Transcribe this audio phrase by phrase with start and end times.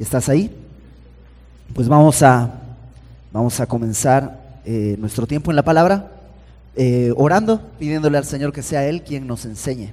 [0.00, 0.50] ¿Estás ahí?
[1.74, 2.50] Pues vamos a,
[3.34, 6.10] vamos a comenzar eh, nuestro tiempo en la palabra,
[6.74, 9.92] eh, orando, pidiéndole al Señor que sea Él quien nos enseñe.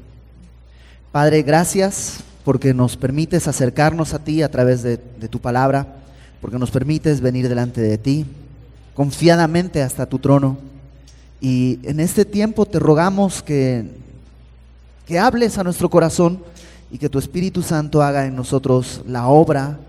[1.12, 5.86] Padre, gracias porque nos permites acercarnos a ti a través de, de tu palabra,
[6.40, 8.26] porque nos permites venir delante de ti
[8.94, 10.58] confiadamente hasta tu trono.
[11.42, 13.84] Y en este tiempo te rogamos que,
[15.06, 16.42] que hables a nuestro corazón
[16.90, 19.80] y que tu Espíritu Santo haga en nosotros la obra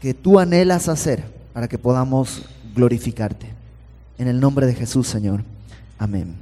[0.00, 2.42] que tú anhelas hacer para que podamos
[2.74, 3.46] glorificarte.
[4.18, 5.42] En el nombre de Jesús, Señor.
[5.98, 6.34] Amén.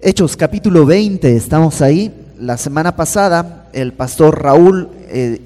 [0.00, 2.12] Hechos capítulo 20, estamos ahí.
[2.38, 5.40] La semana pasada el pastor Raúl, eh,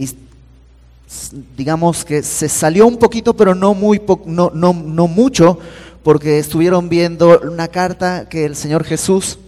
[1.57, 5.59] digamos que se salió un poquito, pero no, muy no, no, no mucho,
[6.03, 9.39] porque estuvieron viendo una carta que el Señor Jesús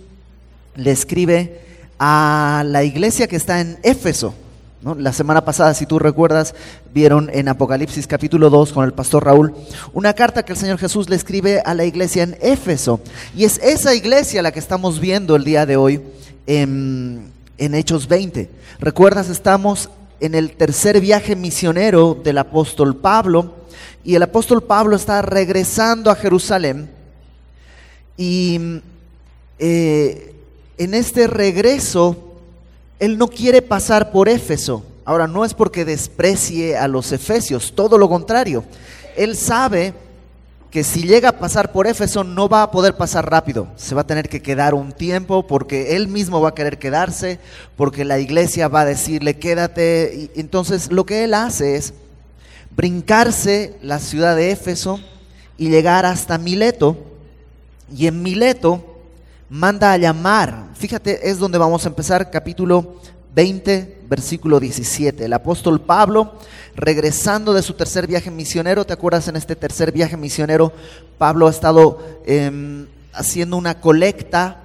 [0.76, 1.60] le escribe
[1.98, 4.34] a la iglesia que está en Éfeso.
[4.82, 6.54] La semana pasada, si tú recuerdas,
[6.94, 9.52] vieron en Apocalipsis capítulo 2 con el pastor Raúl
[9.92, 12.98] una carta que el Señor Jesús le escribe a la iglesia en Éfeso.
[13.37, 16.00] Y es esa iglesia la que estamos viendo el día de hoy
[16.46, 18.48] en, en Hechos 20.
[18.78, 19.28] ¿Recuerdas?
[19.28, 23.56] Estamos en el tercer viaje misionero del apóstol Pablo
[24.02, 26.88] y el apóstol Pablo está regresando a Jerusalén
[28.16, 28.80] y
[29.59, 30.34] eh,
[30.78, 32.29] en este regreso
[33.01, 34.84] él no quiere pasar por Éfeso.
[35.04, 38.62] Ahora, no es porque desprecie a los efesios, todo lo contrario.
[39.16, 39.95] Él sabe
[40.70, 44.02] que si llega a pasar por Éfeso no va a poder pasar rápido, se va
[44.02, 47.40] a tener que quedar un tiempo porque él mismo va a querer quedarse,
[47.76, 50.30] porque la iglesia va a decirle quédate.
[50.37, 51.93] Entonces lo que él hace es
[52.76, 55.01] brincarse la ciudad de Éfeso
[55.59, 56.96] y llegar hasta Mileto.
[57.93, 58.90] Y en Mileto
[59.51, 60.68] manda a llamar.
[60.74, 63.01] Fíjate, es donde vamos a empezar, capítulo
[63.34, 65.25] 20, versículo 17.
[65.25, 66.34] El apóstol Pablo,
[66.76, 70.72] regresando de su tercer viaje misionero, ¿te acuerdas en este tercer viaje misionero?
[71.19, 74.62] Pablo ha estado em, haciendo una colecta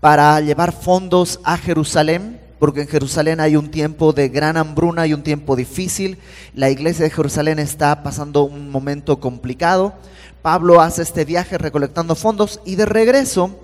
[0.00, 5.14] para llevar fondos a Jerusalén, porque en Jerusalén hay un tiempo de gran hambruna y
[5.14, 6.18] un tiempo difícil.
[6.54, 9.94] La iglesia de Jerusalén está pasando un momento complicado.
[10.42, 13.63] Pablo hace este viaje recolectando fondos y de regreso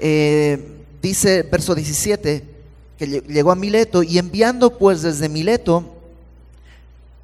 [0.00, 0.58] eh,
[1.02, 2.44] dice verso 17,
[2.98, 5.84] que llegó a Mileto y enviando pues desde Mileto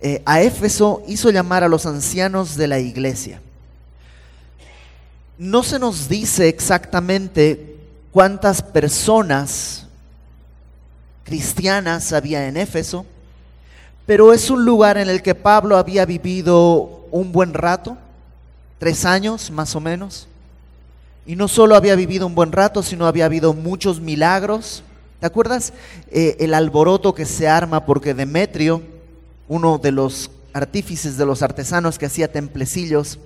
[0.00, 3.40] eh, a Éfeso hizo llamar a los ancianos de la iglesia.
[5.38, 7.76] No se nos dice exactamente
[8.12, 9.86] cuántas personas
[11.24, 13.04] cristianas había en Éfeso,
[14.06, 17.96] pero es un lugar en el que Pablo había vivido un buen rato,
[18.78, 20.28] tres años más o menos.
[21.26, 24.84] Y no solo había vivido un buen rato, sino había habido muchos milagros.
[25.18, 25.72] ¿Te acuerdas
[26.10, 28.82] eh, el alboroto que se arma porque Demetrio,
[29.48, 33.18] uno de los artífices de los artesanos que hacía templecillos,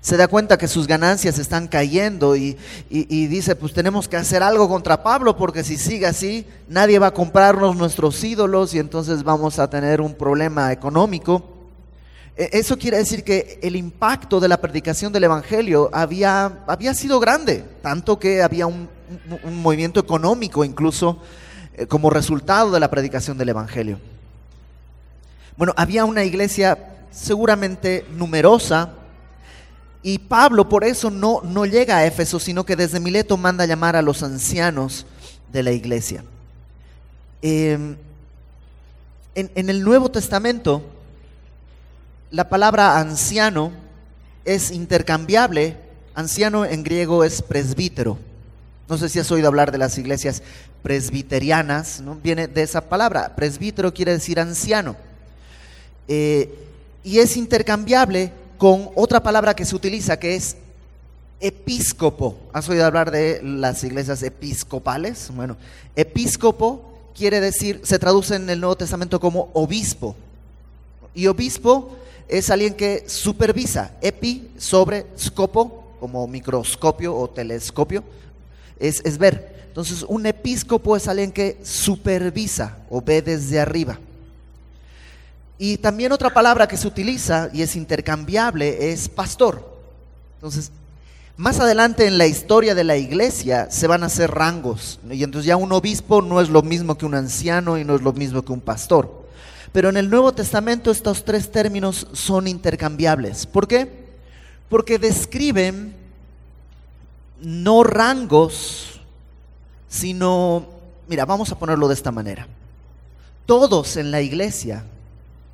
[0.00, 2.56] se da cuenta que sus ganancias están cayendo y,
[2.90, 7.08] y, dice, pues tenemos que hacer algo contra Pablo porque si sigue así, nadie va
[7.08, 11.51] a comprarnos nuestros ídolos y entonces vamos a tener un problema económico.
[12.36, 17.20] E, eso quiere decir que el impacto de la predicación del Evangelio había, había sido
[17.20, 18.88] grande, tanto que había un,
[19.44, 21.18] movimiento económico incluso
[21.74, 23.98] eh, como resultado de la predicación del Evangelio.
[25.56, 26.78] Bueno, había una iglesia
[27.10, 28.94] seguramente numerosa
[30.02, 33.96] y Pablo por eso no, no llega a Éfeso, sino que desde Mileto manda llamar
[33.96, 35.04] a los ancianos
[35.52, 36.24] de la iglesia.
[37.42, 37.96] Em,
[39.34, 40.82] en, en el Nuevo Testamento,
[42.32, 43.70] la palabra anciano
[44.44, 45.76] es intercambiable.
[46.14, 48.18] Anciano en griego es presbítero.
[48.88, 50.42] No sé si has oído hablar de las iglesias
[50.82, 52.16] presbiterianas, ¿no?
[52.16, 53.36] Viene de esa palabra.
[53.36, 54.96] Presbítero quiere decir anciano.
[56.08, 56.52] Eh,
[57.04, 60.56] y es intercambiable con otra palabra que se utiliza que es
[61.38, 62.38] episcopo.
[62.54, 65.30] ¿Has oído hablar de las iglesias episcopales?
[65.34, 65.58] Bueno,
[65.96, 70.16] episcopo quiere decir, se traduce en el Nuevo Testamento como obispo.
[71.14, 71.98] Y obispo
[72.32, 78.02] es alguien que supervisa, epi sobre scopo, como microscopio o telescopio,
[78.80, 79.66] es, es ver.
[79.68, 83.98] Entonces, un episcopo es alguien que supervisa o ve desde arriba.
[85.58, 89.70] Y también otra palabra que se utiliza y es intercambiable es pastor.
[90.36, 90.72] Entonces,
[91.36, 95.00] más adelante en la historia de la iglesia se van a hacer rangos.
[95.10, 98.00] Y entonces ya un obispo no es lo mismo que un anciano y no es
[98.00, 99.21] lo mismo que un pastor.
[99.72, 103.46] Pero en el Nuevo Testamento estos tres términos son intercambiables.
[103.46, 103.90] ¿Por qué?
[104.68, 105.94] Porque describen
[107.40, 109.00] no rangos,
[109.88, 110.66] sino,
[111.08, 112.46] mira, vamos a ponerlo de esta manera.
[113.46, 114.84] Todos en la iglesia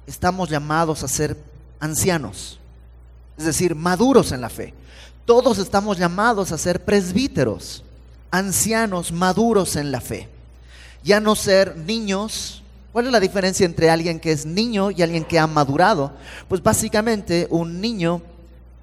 [0.06, 1.36] estamos llamados a ser
[1.80, 2.58] ancianos,
[3.36, 4.74] es decir, maduros en la fe.
[5.24, 7.84] Todos estamos llamados a ser presbíteros,
[8.30, 10.28] ancianos maduros en la fe.
[11.04, 12.62] Ya no ser niños.
[12.98, 16.14] ¿Cuál es la diferencia entre alguien que es niño y alguien que ha madurado?
[16.48, 18.22] Pues básicamente un niño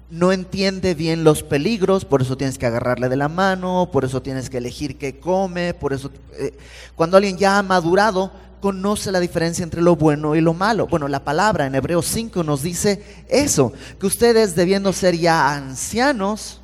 [0.08, 4.22] no entiende bien los peligros, por eso tienes que agarrarle de la mano, por eso
[4.22, 6.56] tienes que elegir qué come, por eso eh,
[6.94, 8.32] cuando alguien ya ha madurado
[8.62, 10.86] conoce la diferencia entre lo bueno y lo malo.
[10.86, 16.62] Bueno, la palabra en Hebreos 5 nos dice eso, que ustedes debiendo ser ya ancianos,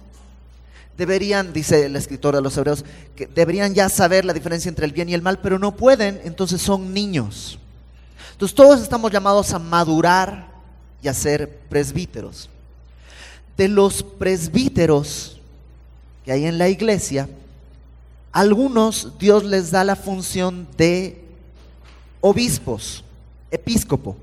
[0.97, 2.85] deberían, dice el escritor de los Hebreos,
[3.17, 6.21] que deberían ya saber la diferencia entre el bien y el mal, pero no pueden,
[6.25, 7.59] entonces son niños.
[8.33, 10.50] Entonces todos estamos llamados a madurar
[11.03, 12.49] y a ser presbíteros
[13.56, 15.41] de los presbíteros
[16.25, 17.29] que hay en la iglesia,
[18.31, 21.23] algunos Dios les da la función de
[22.21, 23.05] obispos,
[23.50, 24.17] episcopo,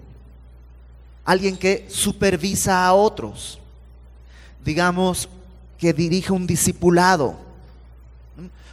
[1.26, 3.60] alguien que supervisa a otros,
[4.64, 5.30] digamos
[5.80, 7.36] que dirige un discipulado.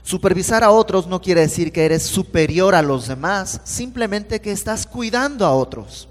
[0.03, 4.87] Supervisar a otros no quiere decir que eres superior a los demás, simplemente que estás
[4.87, 6.09] cuidando a otros.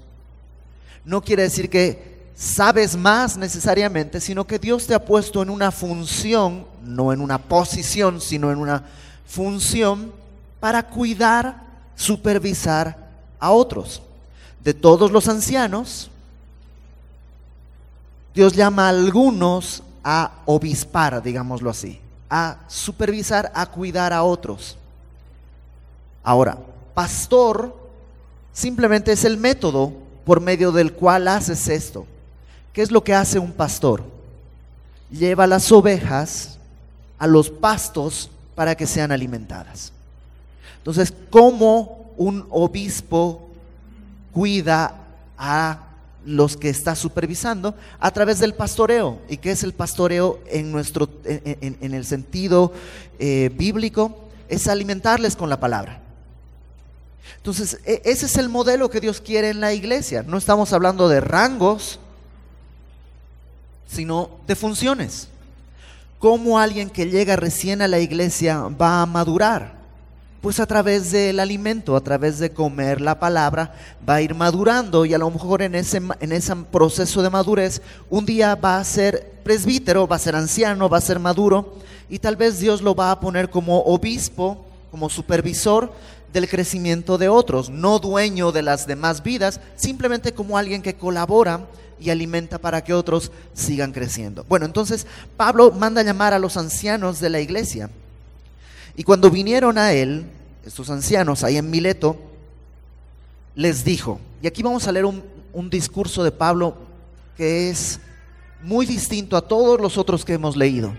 [1.04, 5.70] No quiere decir que sabes más necesariamente, sino que Dios te ha puesto en una
[5.70, 8.84] función, no en una posición, sino en una
[9.26, 10.12] función
[10.60, 11.62] para cuidar,
[11.94, 13.08] supervisar
[13.38, 14.02] a otros.
[14.62, 16.10] De todos los ancianos,
[18.34, 22.00] Dios llama a algunos a obispar, digámoslo así,
[22.30, 24.78] a supervisar, a cuidar a otros.
[26.22, 26.56] Ahora,
[26.94, 27.76] pastor
[28.52, 29.92] simplemente es el método
[30.24, 32.06] por medio del cual haces esto.
[32.72, 34.04] ¿Qué es lo que hace un pastor?
[35.10, 36.56] Lleva las ovejas
[37.18, 39.90] a los pastos para que sean alimentadas.
[40.78, 43.48] Entonces, ¿cómo un obispo
[44.30, 44.94] cuida
[45.36, 45.85] a
[46.26, 47.74] los que está supervisando?
[47.98, 49.20] A través del pastoreo.
[49.28, 52.72] ¿Y qué es el pastoreo en, nuestro, en, el sentido
[53.18, 54.28] eh, bíblico?
[54.48, 56.02] Es alimentarles con la palabra.
[57.36, 60.22] Entonces, e, ese es el modelo que Dios quiere en la iglesia.
[60.22, 62.00] No estamos hablando de rangos,
[63.86, 65.28] sino de funciones.
[66.18, 69.75] ¿Cómo alguien que llega recién a la iglesia va a madurar?
[70.46, 73.74] Pues a través del alimento, a través de comer la palabra,
[74.08, 77.82] va a ir madurando y a lo mejor en ese, en ese proceso de madurez,
[78.10, 81.74] un día va a ser presbítero, va a ser anciano, va a ser maduro
[82.08, 85.92] y tal vez Dios lo va a poner como obispo, como supervisor
[86.32, 91.66] del crecimiento de otros, no dueño de las demás vidas, simplemente como alguien que colabora
[91.98, 94.46] y alimenta para que otros sigan creciendo.
[94.48, 97.90] Bueno, entonces Pablo manda llamar a los ancianos de la iglesia.
[98.96, 100.24] Y cuando vinieron a él,
[100.66, 102.16] estos ancianos ahí en Mileto,
[103.54, 105.22] les dijo, y aquí vamos a leer un,
[105.70, 106.76] discurso de Pablo
[107.36, 107.98] que es
[108.62, 110.92] muy distinto a todos los otros que hemos leído.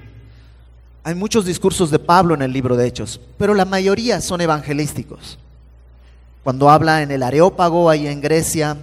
[1.03, 5.37] Hay muchos discursos de Pablo en el libro de Hechos, pero la mayoría son evangelísticos.
[6.43, 8.77] Cuando habla en el Areópago, ahí en Grecia,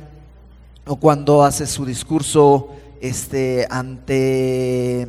[0.87, 2.69] o cuando hace su discurso
[3.01, 5.09] este, ante,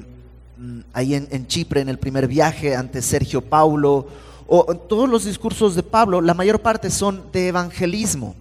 [0.58, 4.08] mm, ahí en, Chipre, en el primer viaje, ante Sergio Paulo,
[4.48, 8.36] o todos los discursos de Pablo, la mayor parte son de evangelismo.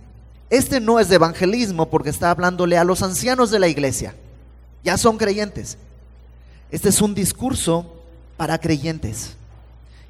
[0.51, 4.15] Este no es de evangelismo porque está hablándole a los ancianos de la iglesia,
[4.83, 5.79] ya son creyentes.
[6.71, 7.87] Este es un discurso
[8.37, 9.37] para creyentes.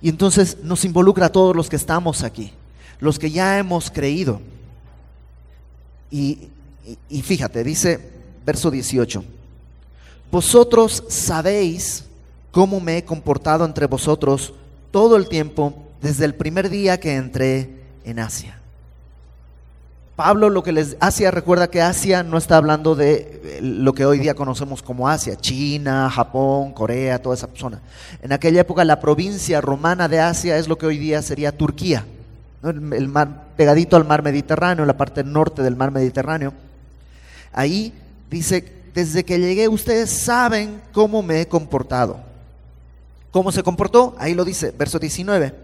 [0.02, 2.52] Y entonces nos involucra a todos los que estamos aquí,
[3.00, 4.40] los que ya hemos creído.
[6.10, 6.50] Y
[7.08, 8.12] y, fíjate, dice
[8.44, 9.24] verso 18,
[10.30, 12.04] vosotros sabéis
[12.50, 14.52] cómo me he comportado entre vosotros
[14.90, 15.74] todo el tiempo
[16.04, 17.70] desde el primer día que entré
[18.04, 18.58] en Asia.
[20.16, 24.04] Pablo lo que les Asia recuerda que Asia no está hablando de eh, lo que
[24.04, 27.80] hoy día conocemos como Asia, China, Japón, Corea, toda esa zona.
[28.20, 32.04] En aquella época la provincia romana de Asia es lo que hoy día sería Turquía,
[32.62, 36.52] el mar pegadito al mar Mediterráneo, la parte norte del mar Mediterráneo.
[37.50, 37.94] Ahí
[38.28, 42.20] dice, desde que llegué ustedes saben cómo me he comportado.
[43.30, 44.14] ¿Cómo se comportó?
[44.18, 45.63] Ahí lo dice, verso 19,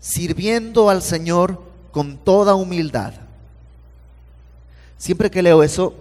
[0.00, 3.12] sirviendo al Señor con toda humildad.
[4.98, 5.94] Siempre que leo eso,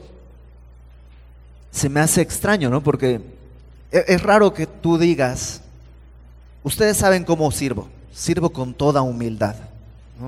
[1.71, 2.81] se me hace extraño, ¿no?
[2.81, 3.21] Porque
[3.91, 5.61] e-, es raro que tú digas,
[6.63, 9.55] ustedes saben cómo sirvo, sirvo con toda humildad.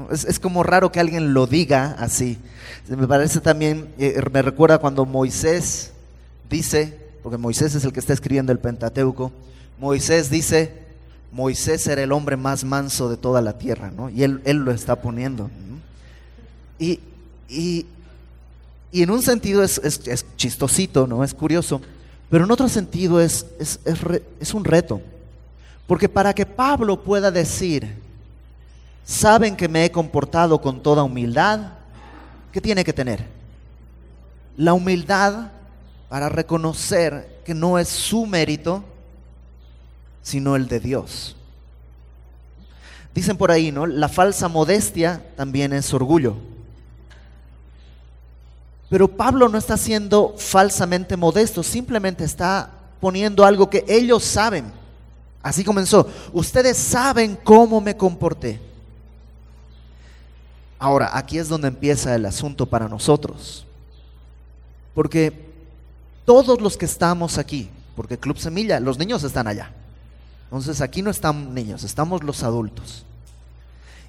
[0.10, 2.38] Es, como raro que alguien lo diga así.
[2.88, 5.92] Me parece también, eh, me recuerda cuando Moisés
[6.50, 9.34] dice, porque Moisés es el que está escribiendo el Pentateuco,
[9.78, 10.81] Moisés dice,
[11.32, 14.10] Moisés era el hombre más manso de toda la tierra, ¿no?
[14.10, 15.50] Y él, él lo está poniendo.
[16.78, 17.00] Y,
[17.48, 17.86] y
[18.92, 19.80] Y en un sentido es,
[20.36, 21.24] chistosito, ¿no?
[21.24, 21.82] Es curioso,
[22.30, 25.02] pero en otro sentido es, es un reto.
[25.88, 27.96] Porque para que Pablo pueda decir,
[29.06, 31.74] saben que me he comportado con toda humildad,
[32.52, 33.26] ¿qué tiene que tener?
[34.58, 35.52] La humildad
[36.10, 38.84] para reconocer que no es su mérito,
[40.22, 41.36] sino el de Dios.
[43.14, 43.86] Dicen por ahí, ¿no?
[43.86, 46.36] La falsa modestia también es orgullo.
[48.90, 54.72] Pero Pablo no está siendo falsamente modesto, simplemente está poniendo algo que ellos saben.
[55.42, 56.08] Así comenzó.
[56.34, 58.62] Ustedes saben cómo me comporté.
[60.78, 63.66] Ahora, aquí es donde empieza el asunto para nosotros.
[64.94, 65.50] Porque
[66.26, 69.72] todos los que estamos aquí, porque Club Semilla, los niños están allá.
[70.52, 73.06] Entonces aquí no están niños, estamos los adultos.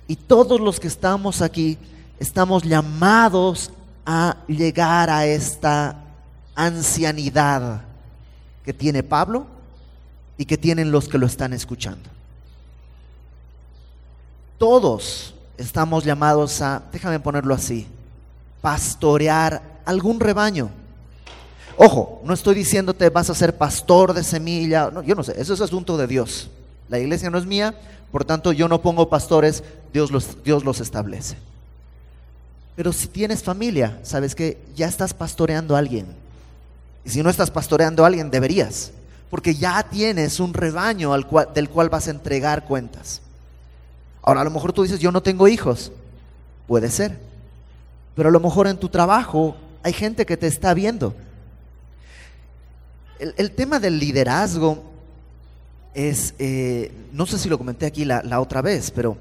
[0.09, 1.79] Y todos los que estamos aquí
[2.19, 3.71] estamos llamados
[4.05, 6.03] a llegar a esta
[6.57, 7.83] ancianidad
[8.65, 9.47] que tiene Pablo
[10.37, 12.11] y que tienen los que lo están escuchando.
[14.59, 17.87] Todos estamos llamados a, déjame ponerlo así,
[18.61, 20.71] pastorear algún rebaño.
[21.77, 25.55] Ojo, no estoy diciéndote vas a ser pastor de semilla, no, yo no sé, eso
[25.55, 26.51] es asunto de Dios.
[26.89, 27.75] La iglesia no es mía,
[28.11, 31.37] por tanto yo no pongo pastores, Dios los, Dios los establece.
[32.77, 36.07] Pero si tienes familia, sabes que ya estás pastoreando a alguien.
[37.05, 38.93] Y si no estás pastoreando a alguien, deberías.
[39.31, 43.21] Porque ya tienes un rebaño al cual, del cual vas a entregar cuentas.
[44.23, 45.93] Ahora, a lo mejor tú dices, yo no tengo hijos.
[46.67, 47.19] Puede ser.
[48.15, 51.15] Pero a lo mejor en tu trabajo hay gente que te está viendo.
[53.37, 54.83] El, tema del liderazgo
[55.95, 59.17] es, eh, no sé si lo comenté aquí la otra vez, pero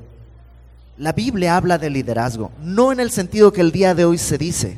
[0.98, 4.38] la Biblia habla de liderazgo, no en el sentido que el día de hoy se
[4.38, 4.78] dice.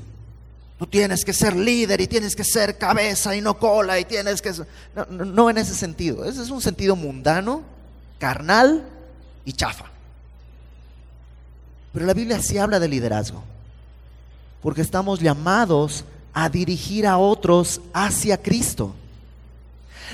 [0.80, 4.42] Tú tienes que ser líder y tienes que ser cabeza y no cola y tienes
[4.42, 4.52] que...
[4.96, 6.26] No, no, en ese sentido.
[6.26, 7.64] Ese es un sentido mundano,
[8.20, 8.86] carnal
[9.46, 9.86] y chafa.
[11.94, 13.44] Pero la Biblia sí habla de liderazgo.
[14.62, 18.96] Porque estamos llamados a dirigir a otros hacia Cristo.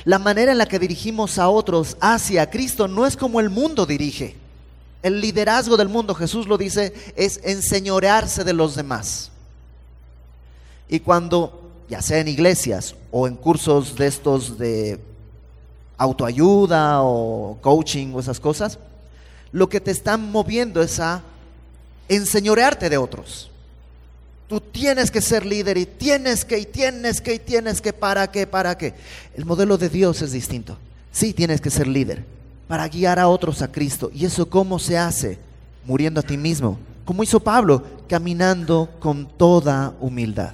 [0.06, 3.86] La manera en la que dirigimos a otros hacia Cristo no es como el mundo
[3.86, 4.36] dirige.
[5.02, 9.32] El liderazgo del mundo, Jesús lo dice, es enseñorearse de los demás.
[10.90, 15.00] Y cuando, ya sea en iglesias o en cursos de estos de
[15.98, 18.80] autoayuda o coaching o esas cosas,
[19.52, 21.22] lo que te están moviendo es a
[22.08, 23.50] enseñorearte de otros.
[24.50, 28.32] Tú tienes que ser líder y tienes que, y tienes que, y tienes que, para
[28.32, 28.96] qué, para qué.
[29.36, 30.76] El modelo de Dios es distinto.
[31.12, 32.26] Sí, tienes que ser líder
[32.68, 34.10] para guiar a otros a Cristo.
[34.12, 35.38] ¿Y eso cómo se hace?
[35.86, 36.80] Muriendo a ti mismo.
[37.06, 40.54] Como hizo Pablo, caminando con toda humildad.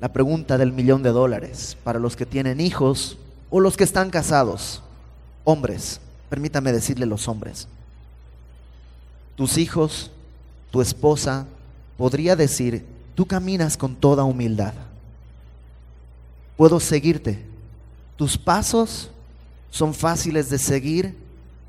[0.00, 3.18] La pregunta del millón de dólares para los que tienen hijos
[3.50, 4.82] o los que están casados.
[5.44, 7.68] Hombres, permítame decirle los hombres.
[9.36, 10.10] Tus hijos,
[10.72, 11.46] tu esposa,
[12.02, 14.72] podría decir, tú caminas con toda humildad.
[16.56, 17.46] Puedo seguirte.
[18.16, 19.08] Tus pasos
[19.70, 21.16] son fáciles de seguir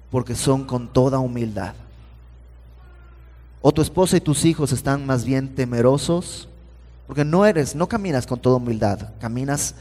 [0.10, 1.76] porque son con toda humildad.
[3.62, 6.50] O tu esposa y tus hijos están más bien temerosos
[7.06, 9.76] porque no eres, no caminas con toda humildad, caminas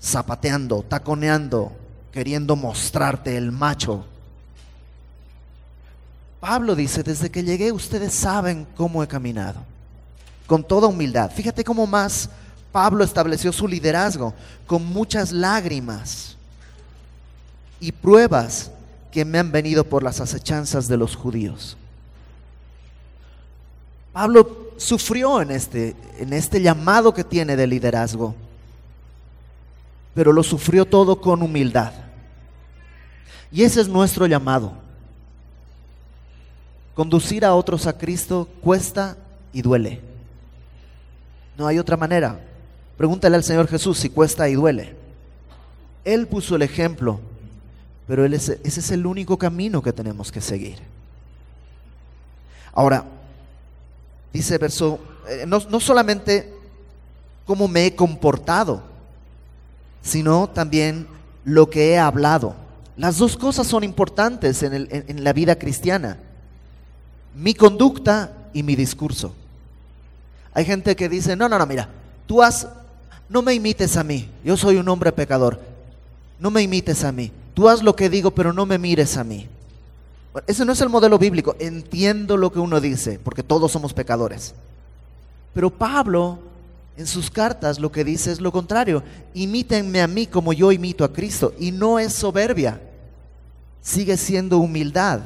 [0.00, 1.70] zapateando, taconeando,
[2.10, 4.06] queriendo mostrarte el macho.
[6.40, 9.70] Pablo dice, desde que llegué ustedes saben cómo he caminado,
[10.52, 11.30] con toda humildad.
[11.30, 12.28] Fíjate cómo más
[12.72, 14.34] Pablo estableció su liderazgo,
[14.66, 16.36] con muchas lágrimas
[17.80, 18.70] y pruebas
[19.10, 21.78] que me han venido por las acechanzas de los judíos.
[24.12, 28.34] Pablo sufrió en este, en este llamado que tiene de liderazgo,
[30.12, 31.94] pero lo sufrió todo con humildad.
[33.50, 34.74] Y ese es nuestro llamado.
[36.94, 39.16] Conducir a otros a Cristo cuesta
[39.54, 40.11] y duele.
[41.62, 42.40] No hay otra manera.
[42.98, 44.96] Pregúntale al Señor Jesús si cuesta y duele.
[46.04, 47.20] Él puso el ejemplo
[48.06, 50.76] pero ese es el único camino que tenemos que seguir.
[52.74, 53.04] Ahora,
[54.32, 56.52] dice verso, eh, no, no solamente
[57.46, 58.82] cómo me he comportado,
[60.02, 61.06] sino también
[61.44, 62.54] lo que he hablado.
[62.96, 66.18] Las dos cosas son importantes en, en, la vida cristiana.
[67.34, 69.34] Mi conducta y mi discurso.
[70.54, 71.88] Hay gente que dice, no, no, no, mira,
[72.26, 72.68] tú has,
[73.28, 75.60] no me imites a mí, yo soy un hombre pecador,
[76.38, 77.32] no me imites a mí.
[77.54, 79.46] Tú haz lo que digo, pero no me mires a mí.
[80.46, 81.54] ese no es el modelo bíblico.
[81.58, 84.54] Entiendo lo que uno dice, porque todos somos pecadores.
[85.52, 86.38] Pero Pablo
[86.96, 89.02] en sus cartas lo que dice es lo contrario.
[89.34, 91.54] Imítenme a mí como yo imito a Cristo.
[91.58, 92.80] Y no es soberbia,
[93.80, 95.20] sigue siendo humildad.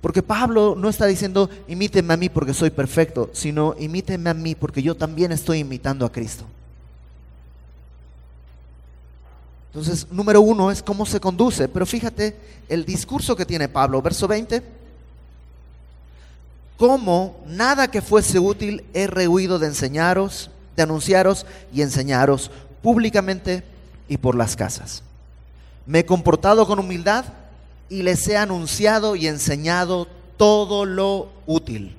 [0.00, 4.54] Porque Pablo no está diciendo, imítenme a mí porque soy perfecto, sino imítenme a mí
[4.54, 6.44] porque yo también estoy imitando a Cristo.
[9.72, 11.68] Entonces, número uno es cómo se conduce.
[11.68, 12.36] Pero fíjate
[12.68, 14.62] el discurso que tiene Pablo, verso 20.
[16.76, 22.50] Como nada que fuese útil he rehuido de enseñaros, de anunciaros y enseñaros
[22.82, 23.62] públicamente
[24.08, 25.02] y por las casas.
[25.86, 27.26] Me he comportado con humildad
[27.90, 30.06] y les he anunciado y enseñado
[30.38, 31.96] todo lo útil.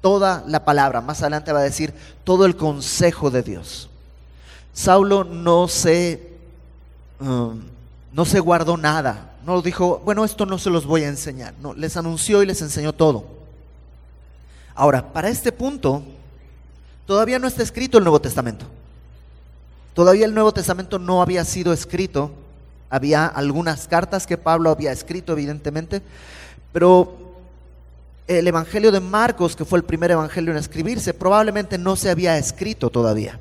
[0.00, 1.00] Toda la palabra.
[1.00, 1.94] Más adelante va a decir
[2.24, 3.88] todo el consejo de Dios.
[4.72, 6.30] Saulo no se
[7.20, 7.60] Um,
[8.12, 9.34] no se guardó nada.
[9.44, 11.54] No dijo, bueno, esto no se los voy a enseñar.
[11.60, 13.24] No, les anunció y les enseñó todo.
[14.74, 16.02] Ahora, para este punto,
[17.06, 18.66] todavía no está escrito el Nuevo Testamento.
[19.94, 22.32] Todavía el Nuevo Testamento no había sido escrito.
[22.90, 26.02] Había algunas cartas que Pablo había escrito, evidentemente,
[26.72, 27.16] pero
[28.26, 32.36] el Evangelio de Marcos, que fue el primer Evangelio en escribirse, probablemente no se había
[32.36, 33.38] escrito todavía.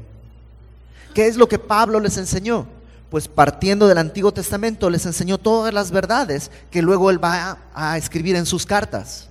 [1.14, 2.66] ¿Qué es lo que Pablo les enseñó?
[3.10, 7.98] pues partiendo del Antiguo Testamento les enseñó todas las verdades que luego él va a,
[7.98, 9.28] escribir en sus cartas.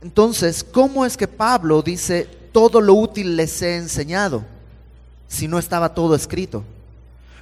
[0.00, 4.44] Entonces, ¿cómo es que Pablo dice, todo lo útil les he enseñado,
[5.32, 6.62] si no estaba todo escrito?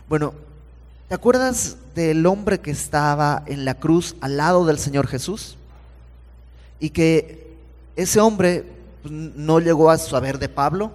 [0.08, 0.32] Bueno,
[1.08, 5.56] ¿te acuerdas del hombre que estaba en la cruz al lado del Señor Jesús?
[6.78, 7.56] Y que
[7.96, 8.64] ese hombre
[9.02, 10.92] pues, no llegó a saber de Pablo,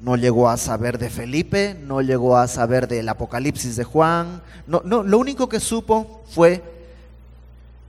[0.00, 4.40] no llegó a saber de Felipe, no llegó a saber del Apocalipsis de Juan.
[4.68, 6.62] No, no, lo único que supo fue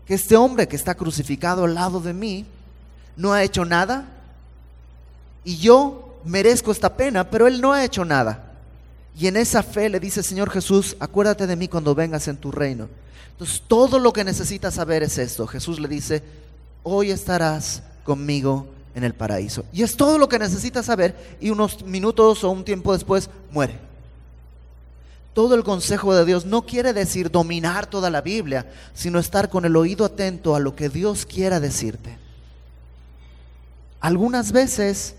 [0.08, 2.46] que este hombre que está crucificado al lado de mí
[3.16, 4.06] no ha hecho nada
[5.44, 8.46] y yo merezco esta pena, pero él no ha hecho nada.
[9.17, 12.51] Y en esa fe le dice, Señor Jesús, acuérdate de mí cuando vengas en tu
[12.51, 12.88] reino.
[13.32, 15.47] Entonces, todo lo que necesitas saber es esto.
[15.47, 16.23] Jesús le dice,
[16.84, 19.65] hoy estarás conmigo en el paraíso.
[19.73, 23.80] Y es todo lo que necesita saber y unos minutos o un tiempo después muere.
[25.34, 29.65] Todo el consejo de Dios no quiere decir dominar toda la Biblia, sino estar con
[29.65, 32.17] el oído atento a lo que Dios quiera decirte.
[33.99, 35.15] Algunas veces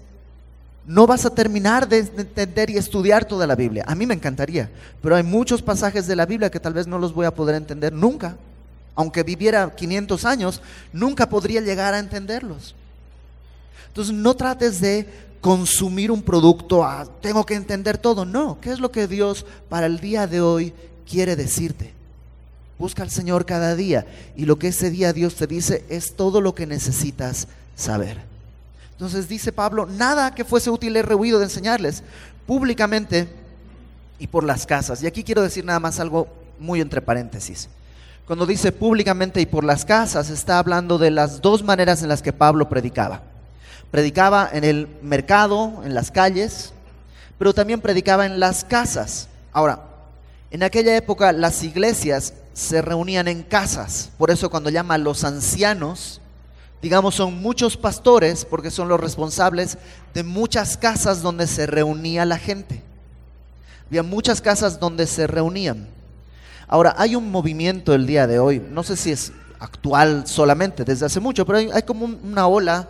[0.88, 3.84] no vas a terminar de entender y estudiar toda la Biblia.
[3.86, 4.70] A mí me encantaría,
[5.02, 7.56] pero hay muchos pasajes de la Biblia que tal vez no los voy a poder
[7.56, 8.38] entender nunca.
[8.94, 12.74] Aunque viviera 500 años, nunca podría llegar a entenderlos.
[13.88, 15.06] Entonces no trates de
[15.42, 18.24] consumir un producto, ah, tengo que entender todo.
[18.24, 20.72] No, ¿qué es lo que Dios para el día de hoy
[21.06, 21.92] quiere decirte?
[22.78, 26.40] Busca al Señor cada día y lo que ese día Dios te dice es todo
[26.40, 27.46] lo que necesitas
[27.76, 28.27] saber.
[28.98, 32.02] Entonces dice Pablo, nada que fuese útil he rehuido de enseñarles
[32.48, 33.28] públicamente
[34.18, 35.00] y por las casas.
[35.04, 36.26] Y aquí quiero decir nada más algo
[36.58, 37.68] muy entre paréntesis.
[38.26, 42.22] Cuando dice públicamente y por las casas, está hablando de las dos maneras en las
[42.22, 43.22] que Pablo predicaba.
[43.92, 46.72] Predicaba en el mercado, en las calles,
[47.38, 49.28] pero también predicaba en las casas.
[49.52, 49.84] Ahora,
[50.50, 55.22] en aquella época las iglesias se reunían en casas, por eso cuando llama a los
[55.22, 56.20] ancianos,
[56.82, 59.78] digamos, son muchos pastores, porque son los responsables
[60.14, 62.82] de muchas casas donde se reunía la gente.
[63.88, 65.88] Había muchas casas donde se reunían.
[66.66, 71.06] Ahora, hay un movimiento el día de hoy, no sé si es actual solamente, desde
[71.06, 72.88] hace mucho, pero hay, como una ola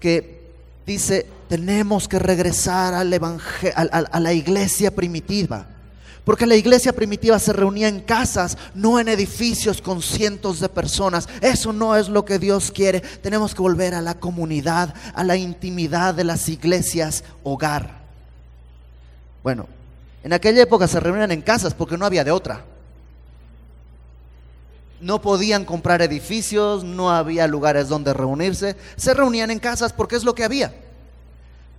[0.00, 0.40] que
[0.84, 5.66] dice, tenemos que regresar al a, la iglesia primitiva.
[6.24, 11.28] Porque la iglesia primitiva se reunía en casas, no en edificios con cientos de personas.
[11.40, 13.00] Eso no es lo que Dios quiere.
[13.00, 18.00] Tenemos que volver a la comunidad, a la intimidad de las iglesias, hogar.
[19.42, 19.66] Bueno,
[20.22, 22.64] en aquella época se reunían en casas porque no había de otra.
[25.00, 28.76] No podían comprar edificios, no había lugares donde reunirse.
[28.96, 30.74] Se reunían en casas porque es lo que había.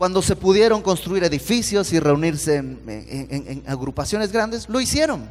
[0.01, 5.29] Cuando se pudieron construir edificios y reunirse en, agrupaciones grandes, lo hicieron.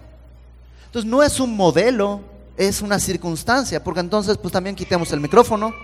[0.86, 2.20] Entonces no es un modelo,
[2.56, 5.74] es una circunstancia, porque entonces pues también quitemos el micrófono.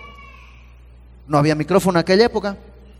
[1.27, 2.57] No había micrófono en aquella época.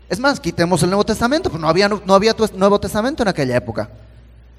[0.09, 3.55] Es más, quitemos el Nuevo Testamento, pues no había, no había Nuevo Testamento en aquella
[3.55, 3.89] época.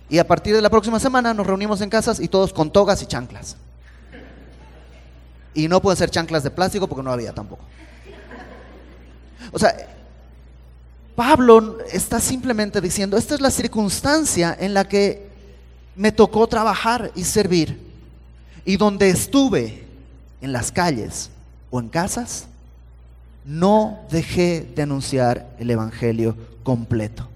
[0.09, 3.03] Y a partir de la próxima semana nos reunimos en casas y todos con togas
[3.03, 3.59] y chanclas.
[5.53, 7.65] Y no pueden ser chanclas de plástico porque no había tampoco.
[9.53, 9.98] O sea,
[11.19, 15.27] Pablo está simplemente diciendo, esta es la circunstancia en la que
[15.97, 17.77] me tocó trabajar y servir.
[18.65, 19.85] Y donde estuve,
[20.41, 21.31] en las calles
[21.73, 22.47] o en casas,
[23.45, 27.29] no dejé de anunciar el Evangelio completo.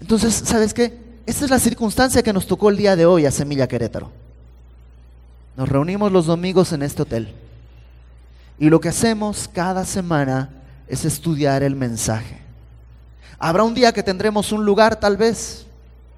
[0.00, 0.96] Entonces, ¿sabes qué?
[1.26, 4.12] Esta es la circunstancia que nos tocó el día de hoy a Semilla Querétaro.
[5.56, 7.34] Nos reunimos los domingos en este hotel.
[8.60, 10.50] Y lo que hacemos cada semana
[10.88, 12.38] es estudiar el mensaje.
[13.38, 15.66] Habrá un día que tendremos un lugar tal vez.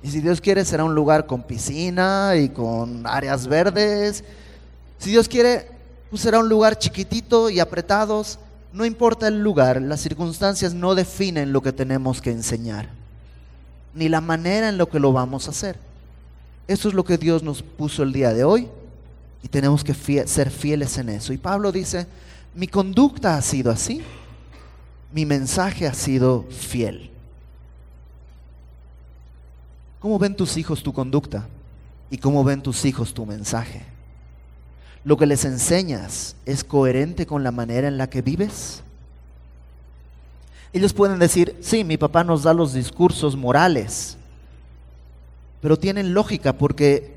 [0.03, 4.25] Y si Dios quiere será un lugar con piscina y con áreas verdes.
[4.99, 5.69] Si Dios quiere,
[6.09, 8.39] pues será un lugar chiquitito y apretados.
[8.73, 12.89] No importa el lugar, las circunstancias no definen lo que tenemos que enseñar,
[13.95, 15.77] ni la manera en lo que lo vamos a hacer.
[16.69, 18.69] Eso es lo que Dios nos puso el día de hoy
[19.43, 19.93] y tenemos que
[20.27, 21.33] ser fieles en eso.
[21.33, 22.07] Y Pablo dice,
[22.55, 24.03] mi conducta ha sido así,
[25.13, 27.11] mi mensaje ha sido fiel.
[29.99, 31.47] ¿Cómo ven tus hijos tu conducta?
[32.11, 33.83] ¿Y cómo ven tus hijos tu mensaje?
[35.05, 38.83] ¿Lo que les enseñas es coherente con la manera en la que vives?
[40.73, 44.17] Ellos pueden decir, sí, mi papá nos da los discursos morales,
[45.61, 47.17] pero tienen lógica porque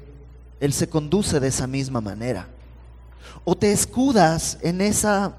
[0.59, 2.47] él se conduce de esa misma manera.
[3.43, 5.35] O te escudas en esa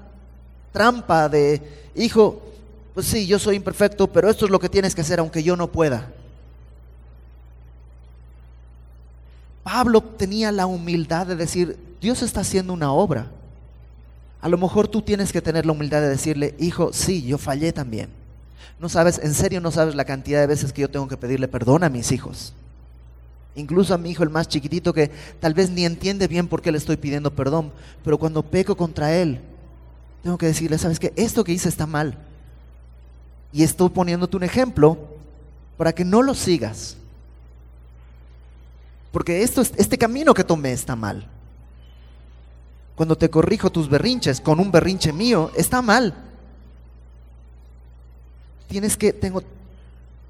[0.75, 1.61] trampa de,
[1.95, 2.41] hijo,
[2.93, 5.55] pues sí, yo soy imperfecto, pero esto es lo que tienes que hacer aunque yo
[5.55, 6.11] no pueda.
[9.63, 13.31] Pablo tenía la humildad de decir, Dios está haciendo una obra.
[14.41, 17.71] A lo mejor tú tienes que tener la humildad de decirle, hijo, sí, yo fallé
[17.71, 18.09] también.
[18.77, 21.47] No sabes, en serio no sabes la cantidad de veces que yo tengo que pedirle
[21.47, 22.53] perdón a mis hijos.
[23.55, 25.09] Incluso a mi hijo, el más chiquitito, que
[25.39, 27.71] tal vez ni entiende bien por qué le estoy pidiendo perdón,
[28.03, 29.39] pero cuando peco contra él,
[30.25, 32.17] tengo que decirle, sabes que esto que hice está mal.
[33.53, 34.97] Y estoy poniéndote un ejemplo
[35.77, 36.97] para que no lo sigas.
[39.11, 41.27] Porque esto, este camino que tomé está mal.
[42.95, 46.15] Cuando te corrijo tus berrinches con un berrinche mío, está mal.
[48.67, 49.43] Tienes que, tengo,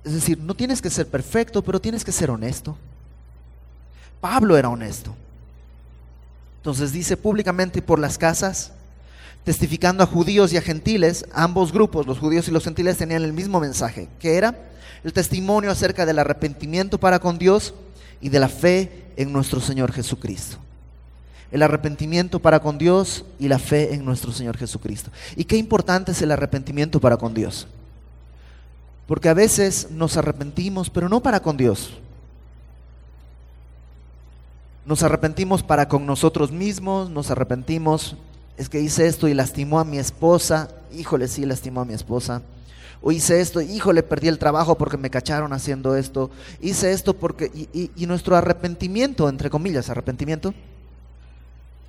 [0.04, 2.76] es decir, no tienes que ser perfecto, pero tienes que ser honesto.
[4.20, 5.16] Pablo era honesto.
[6.58, 8.74] Entonces dice públicamente por las casas,
[9.46, 13.32] testificando a judíos y a gentiles, ambos grupos, los judíos y los gentiles, tenían el
[13.32, 14.56] mismo mensaje, que era
[15.04, 17.76] el testimonio acerca del arrepentimiento para con Dios
[18.20, 20.58] y de la fe en nuestro Señor Jesucristo.
[21.52, 25.12] El arrepentimiento para con Dios y la fe en nuestro Señor Jesucristo.
[25.36, 27.68] ¿Y qué importante es el arrepentimiento para con Dios?
[29.08, 31.92] Porque a veces nos arrepentimos, pero no para con Dios.
[34.88, 38.18] Nos arrepentimos para con nosotros mismos, nos arrepentimos,
[38.58, 42.42] es que hice esto y lastimó a mi esposa, híjole, sí, lastimó a mi esposa.
[43.02, 47.52] O hice esto, híjole, perdí el trabajo porque me cacharon haciendo esto, hice esto porque,
[47.54, 50.54] y, y, nuestro arrepentimiento, entre comillas, arrepentimiento,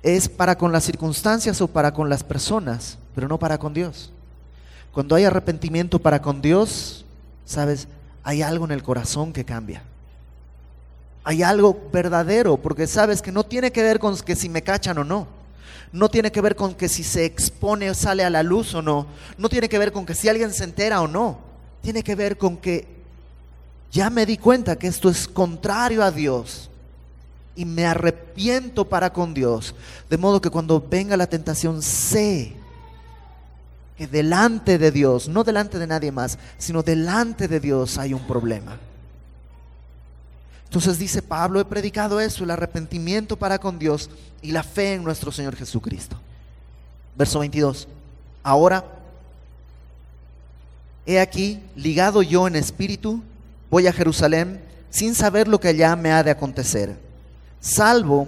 [0.03, 4.11] es para con las circunstancias o para con las personas, pero no para con Dios.
[4.91, 7.05] Cuando hay arrepentimiento para con Dios,
[7.45, 7.87] sabes,
[8.23, 9.81] hay algo en el corazón que cambia.
[11.23, 14.97] Hay algo verdadero, porque sabes que no tiene que ver con que si me cachan
[14.99, 15.36] o no
[15.91, 18.81] no tiene que ver con que si se expone o sale a la luz o
[18.81, 21.39] no, no tiene que ver con que si alguien se entera o no,
[21.81, 22.87] tiene que ver con que
[23.91, 26.69] ya me di cuenta que esto es contrario a Dios
[27.55, 29.73] y me arrepiento para con Dios,
[30.09, 32.53] de modo que cuando venga la tentación sé
[33.97, 38.27] que delante de Dios, no delante de nadie más, sino delante de Dios hay un
[38.27, 38.77] problema.
[40.77, 44.11] Entonces dice Pablo, he predicado eso, el arrepentimiento para con Dios
[44.43, 46.19] y la fe en nuestro Señor Jesucristo.
[47.17, 47.87] Verso 22.
[48.43, 48.85] Ahora,
[51.07, 53.23] he aquí, ligado yo en espíritu,
[53.71, 54.61] voy a Jerusalén
[54.91, 56.95] sin saber lo que allá me ha de acontecer,
[57.59, 58.27] salvo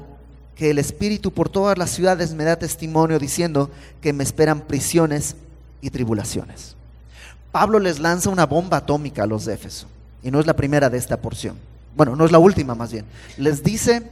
[0.55, 3.69] que el Espíritu por todas las ciudades me da testimonio diciendo
[4.01, 5.35] que me esperan prisiones
[5.81, 6.75] y tribulaciones.
[7.51, 9.85] Pablo les lanza una bomba atómica a los de Éfeso,
[10.23, 13.03] y no es la primera de esta porción bueno, no es la última más bien,
[13.35, 14.03] les dice,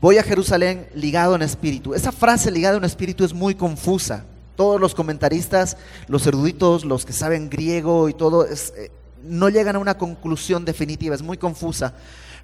[0.00, 1.94] voy a Jerusalén ligado en espíritu.
[1.94, 4.24] Esa frase ligado en espíritu es muy confusa.
[4.56, 5.76] Todos los comentaristas,
[6.08, 8.90] los eruditos, los que saben griego y todo, eh,
[9.22, 11.94] no llegan a una conclusión definitiva, es muy confusa.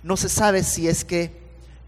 [0.05, 1.33] No se sabe si es que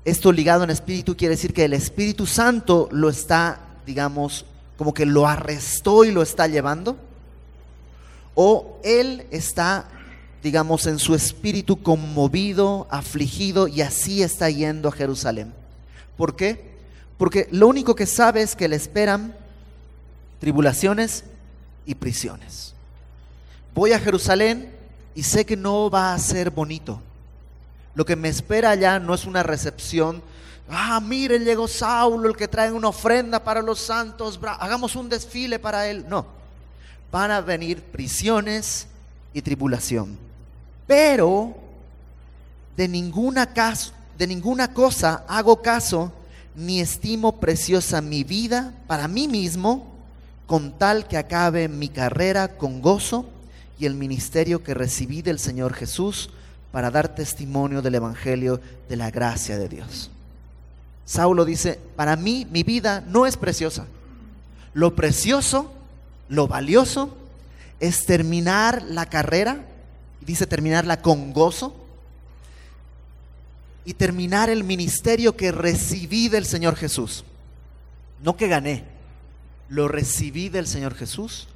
[0.05, 4.45] esto ligado en espíritu quiere decir que el Espíritu Santo lo está, digamos,
[4.77, 6.97] como que lo arrestó y lo está llevando,
[8.35, 9.89] o él está
[10.47, 15.53] digamos, en su espíritu conmovido, afligido, y así está yendo a Jerusalén.
[16.17, 16.77] ¿Por qué?
[17.19, 19.37] Porque lo único que sabe es que le esperan
[20.39, 21.25] tribulaciones
[21.85, 22.75] y prisiones.
[23.75, 24.73] Voy a Jerusalén
[25.17, 27.03] y sé que no va a ser bonito.
[27.97, 30.23] Lo que me espera allá no es una recepción
[30.69, 35.59] ah, mire, llegó Saulo, el que trae una ofrenda para los santos, hagamos un desfile
[35.59, 36.05] para él.
[36.09, 36.27] No,
[37.11, 38.87] van a venir prisiones
[39.33, 40.26] y tribulación.
[40.87, 41.57] Pero
[42.77, 46.13] de ninguna, caso, de ninguna cosa hago caso,
[46.55, 49.95] ni estimo preciosa mi vida para mí mismo,
[50.47, 53.27] con tal que acabe mi carrera con gozo
[53.79, 56.31] y el ministerio que recibí del Señor Jesús
[56.73, 60.11] para dar testimonio del Evangelio de la gracia de Dios.
[61.05, 63.87] Saulo dice, para mí mi vida no es preciosa.
[64.75, 65.73] Lo precioso,
[66.29, 67.17] lo valioso,
[67.81, 69.65] es terminar la carrera,
[70.21, 71.87] dice terminarla con gozo,
[73.87, 77.25] y terminar el ministerio que recibí del Señor Jesús.
[78.21, 78.85] No que gané,
[79.69, 81.47] lo recibí del Señor Jesús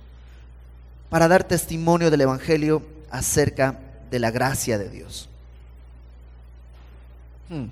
[1.11, 3.81] para dar testimonio del Evangelio acerca
[4.13, 5.29] de la gracia de Dios.
[7.49, 7.67] Hmm.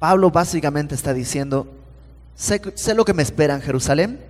[0.00, 1.72] Pablo básicamente está diciendo,
[2.34, 4.20] sé, sé lo que me espera en Jerusalén,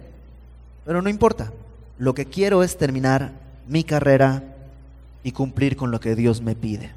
[0.85, 1.53] pero no importa.
[1.97, 3.33] Lo que quiero es terminar
[3.69, 4.43] mi carrera
[5.23, 6.93] y cumplir con lo que Dios me pide.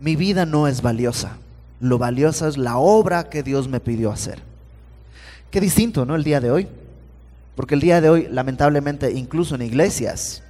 [0.00, 1.38] Mi vida no es valiosa.
[1.80, 4.42] Lo valiosa es la obra que Dios me pidió hacer.
[5.50, 6.14] Qué distinto, ¿no?
[6.16, 6.68] El día de hoy.
[7.54, 10.42] Porque el día de hoy, lamentablemente, incluso en iglesias,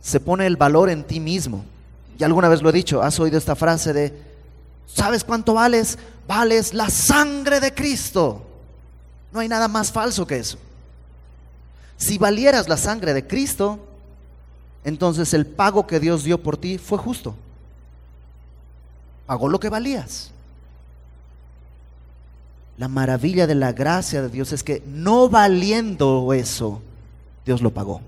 [0.00, 1.64] se pone el valor en ti mismo.
[2.18, 4.14] Y alguna vez lo he dicho, has oído esta frase de,
[4.86, 5.98] ¿sabes cuánto vales?
[6.26, 8.46] Vales la sangre de Cristo.
[9.32, 10.58] No hay nada más falso que eso.
[11.96, 13.93] Si valieras la sangre de Cristo,
[14.84, 17.34] entonces el pago que Dios dio por ti fue justo.
[19.26, 20.30] Pagó lo que valías.
[22.76, 26.82] La maravilla de la gracia de Dios es que no valiendo eso,
[27.46, 28.02] Dios lo pagó.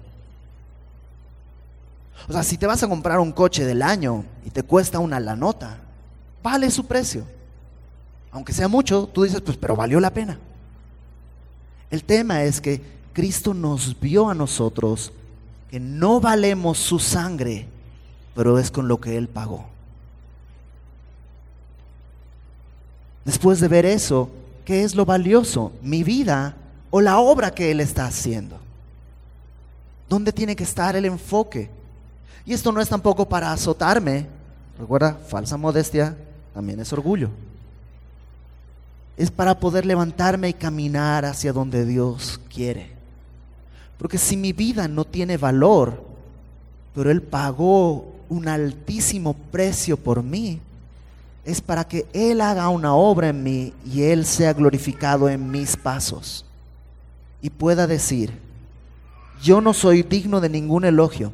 [2.28, 5.20] O sea, si te vas a comprar un coche del año y te cuesta una
[5.20, 5.78] la nota,
[6.42, 7.24] vale su precio.
[8.32, 10.38] Aunque sea mucho, tú dices, pues, pero valió la pena.
[11.90, 15.12] El tema es que Cristo nos vio a nosotros
[15.70, 17.66] que no valemos su sangre,
[18.34, 19.66] pero es con lo que Él pagó.
[23.24, 24.30] Después de ver eso,
[24.64, 25.72] ¿qué es lo valioso?
[25.82, 26.54] ¿Mi vida
[26.90, 28.58] o la obra que Él está haciendo?
[30.08, 31.68] ¿Dónde tiene que estar el enfoque?
[32.44, 34.26] Y esto no es tampoco para azotarme.
[34.78, 36.16] Recuerda, falsa modestia
[36.54, 37.30] también es orgullo.
[39.16, 42.95] Es para poder levantarme y caminar hacia donde Dios quiere.
[43.98, 46.04] Porque si mi vida no tiene valor,
[46.94, 50.60] pero Él pagó un altísimo precio por mí,
[51.44, 55.76] es para que Él haga una obra en mí y Él sea glorificado en mis
[55.76, 56.44] pasos.
[57.40, 58.32] Y pueda decir,
[59.42, 61.32] yo no soy digno de ningún elogio,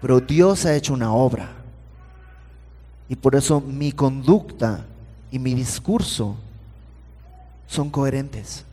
[0.00, 1.50] pero Dios ha hecho una obra.
[3.08, 4.84] Y por eso mi conducta
[5.30, 6.36] y mi discurso
[7.66, 8.64] son coherentes.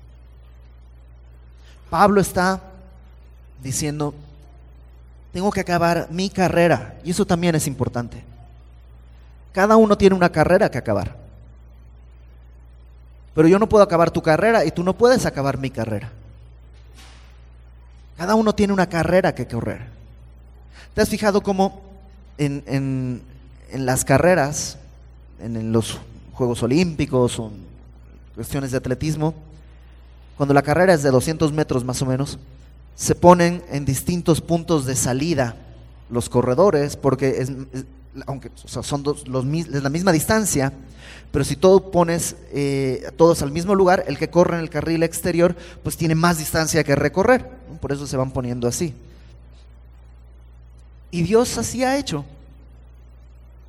[1.90, 2.62] Pablo está
[3.62, 4.14] diciendo,
[5.34, 8.24] tengo que acabar mi carrera, y eso también es importante.
[9.52, 11.16] Cada uno tiene una carrera que acabar.
[13.34, 16.12] Pero yo no puedo acabar tu carrera y tú no puedes acabar mi carrera.
[18.18, 19.82] Cada uno tiene una carrera que correr.
[20.96, 21.82] ¿Te has fijado cómo
[22.40, 24.80] en, en, las carreras,
[25.40, 26.00] en, los
[26.34, 27.52] Juegos Olímpicos o
[28.34, 29.36] cuestiones de atletismo,
[30.36, 32.40] cuando la carrera es de 200 metros más o menos,
[32.98, 35.56] se ponen en distintos puntos de salida
[36.10, 37.52] los corredores, porque es,
[38.26, 40.74] aunque son dos, los, es la misma distancia,
[41.32, 45.04] pero si todo pones eh, todos al mismo lugar, el que corre en el carril
[45.04, 47.48] exterior, pues tiene más distancia que recorrer.
[47.80, 48.96] Por eso se van poniendo así.
[51.12, 52.26] Y Dios así ha hecho.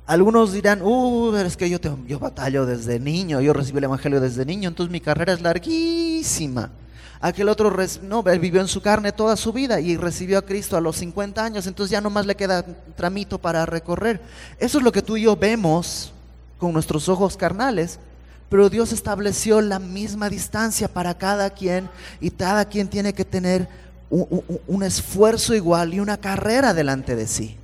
[0.07, 4.43] Algunos dirán, uh, es que yo, yo batallo desde niño, yo recibí el Evangelio desde
[4.43, 6.71] niño, entonces mi carrera es larguísima.
[7.21, 10.81] Aquel otro no, vivió en su carne toda su vida y recibió a Cristo a
[10.81, 12.63] los 50 años, entonces ya no más le queda
[12.95, 14.21] tramito para recorrer.
[14.57, 16.13] Eso es lo que tú y yo vemos
[16.57, 17.99] con nuestros ojos carnales,
[18.47, 21.89] pero Dios estableció la misma distancia para cada quien
[22.21, 23.67] y cada quien tiene que tener
[24.09, 27.57] un, un esfuerzo igual y una carrera delante de sí.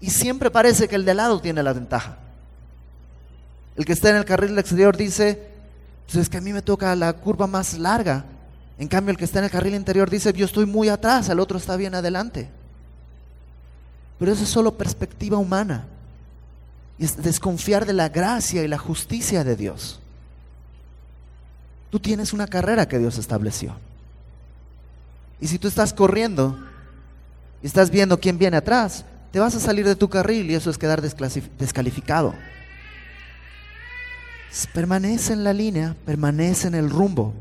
[0.00, 2.18] Y siempre parece que el de lado tiene la ventaja.
[3.76, 5.53] El que está en el carril exterior dice,
[6.06, 8.24] pues es que a mí me toca la curva más larga.
[8.78, 11.40] En cambio, el que está en el carril interior dice, yo estoy muy atrás, el
[11.40, 12.48] otro está bien adelante.
[14.18, 15.86] Pero eso es solo perspectiva humana.
[16.98, 20.00] Y es desconfiar de la gracia y la justicia de Dios.
[21.90, 23.74] Tú tienes una carrera que Dios estableció.
[25.40, 26.58] Y si tú estás corriendo
[27.62, 30.70] y estás viendo quién viene atrás, te vas a salir de tu carril y eso
[30.70, 32.34] es quedar descalificado.
[34.72, 37.34] Permanece en la línea, permanece en el rumbo,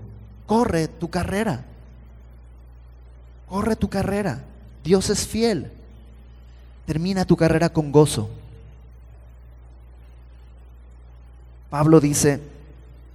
[0.48, 1.64] corre tu carrera,
[3.48, 4.44] corre tu carrera.
[4.84, 5.72] Dios es fiel.
[6.86, 8.30] Termina tu carrera con gozo.
[11.70, 12.40] Pablo dice,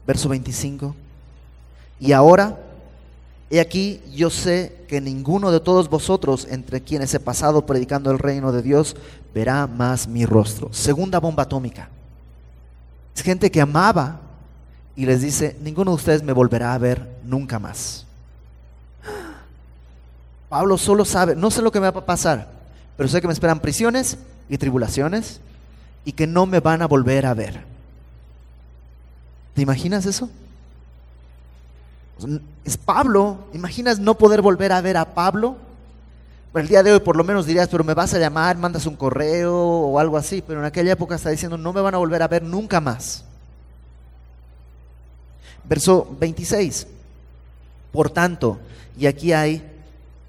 [0.06, 0.94] verso 25,
[2.00, 2.58] y ahora,
[3.50, 8.18] he aquí, yo sé que ninguno de todos vosotros, entre quienes he pasado predicando el
[8.18, 8.96] reino de Dios,
[9.34, 10.72] verá más mi rostro.
[10.72, 11.90] Segunda bomba atómica.
[13.14, 14.20] Es gente que amaba
[14.96, 18.04] y les dice, ninguno de ustedes me volverá a ver nunca más.
[20.48, 22.48] Pablo solo sabe, no sé lo que me va a pasar,
[22.96, 24.18] pero sé que me esperan prisiones
[24.48, 25.40] y tribulaciones
[26.04, 27.64] y que no me van a volver a ver.
[29.54, 30.30] ¿Te imaginas eso?
[32.64, 35.56] Es Pablo, ¿imaginas no poder volver a ver a Pablo?
[36.54, 38.96] El día de hoy por lo menos dirías, pero me vas a llamar, mandas un
[38.96, 42.22] correo o algo así, pero en aquella época está diciendo, no me van a volver
[42.22, 43.24] a ver nunca más.
[45.64, 46.86] Verso 26.
[47.92, 48.58] Por tanto,
[48.98, 49.62] y aquí hay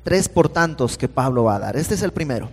[0.04, 1.78] tres por tantos que Pablo va a dar.
[1.78, 2.50] Este es el primero.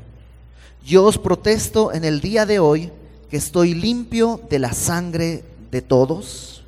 [0.84, 2.92] Yo os protesto en el día de hoy
[3.28, 6.62] que estoy limpio de la sangre de todos,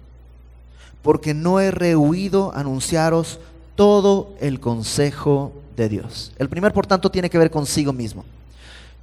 [1.02, 3.38] porque no he rehuido anunciaros
[3.76, 5.52] todo el consejo
[5.82, 6.32] de Dios.
[6.38, 8.24] El primer, por tanto, tiene que ver consigo mismo.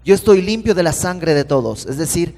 [0.04, 2.36] Yo estoy limpio de la sangre de todos, es decir,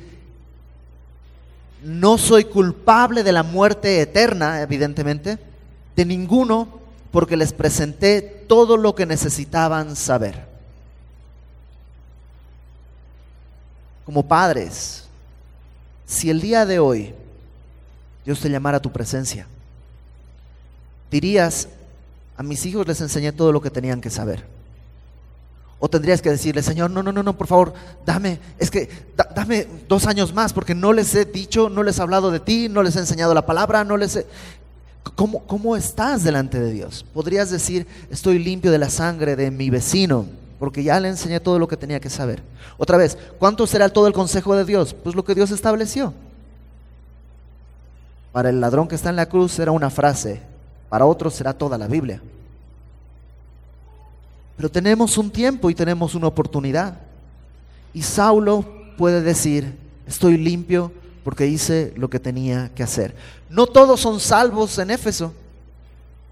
[1.83, 5.37] no soy culpable de la muerte eterna, evidentemente,
[5.95, 6.79] de ninguno,
[7.11, 10.47] porque les presenté todo lo que necesitaban saber.
[14.05, 15.03] Como padres,
[16.05, 17.13] si el día de hoy
[18.23, 19.47] Dios te llamara a tu presencia,
[21.11, 21.67] dirías,
[22.37, 24.45] a mis hijos les enseñé todo lo que tenían que saber.
[25.79, 27.73] O tendrías que decirle, Señor, no, no, no, no, por favor,
[28.05, 28.89] dame, es que
[29.35, 32.67] dame dos años más porque no les he dicho, no les he hablado de ti,
[32.69, 34.25] no les he enseñado la palabra, no les he...
[35.15, 37.05] ¿Cómo, ¿Cómo estás delante de Dios?
[37.13, 40.25] Podrías decir, estoy limpio de la sangre de mi vecino,
[40.59, 42.43] porque ya le enseñé todo lo que tenía que saber.
[42.77, 44.93] Otra vez, ¿cuánto será todo el consejo de Dios?
[44.93, 46.13] Pues lo que Dios estableció.
[48.31, 50.41] Para el ladrón que está en la cruz era una frase,
[50.89, 52.21] para otros será toda la Biblia.
[54.55, 56.97] Pero tenemos un tiempo y tenemos una oportunidad.
[57.93, 58.65] Y Saulo
[58.97, 60.91] puede decir, estoy limpio
[61.23, 63.15] porque hice lo que tenía que hacer.
[63.49, 65.33] No todos son salvos en Éfeso.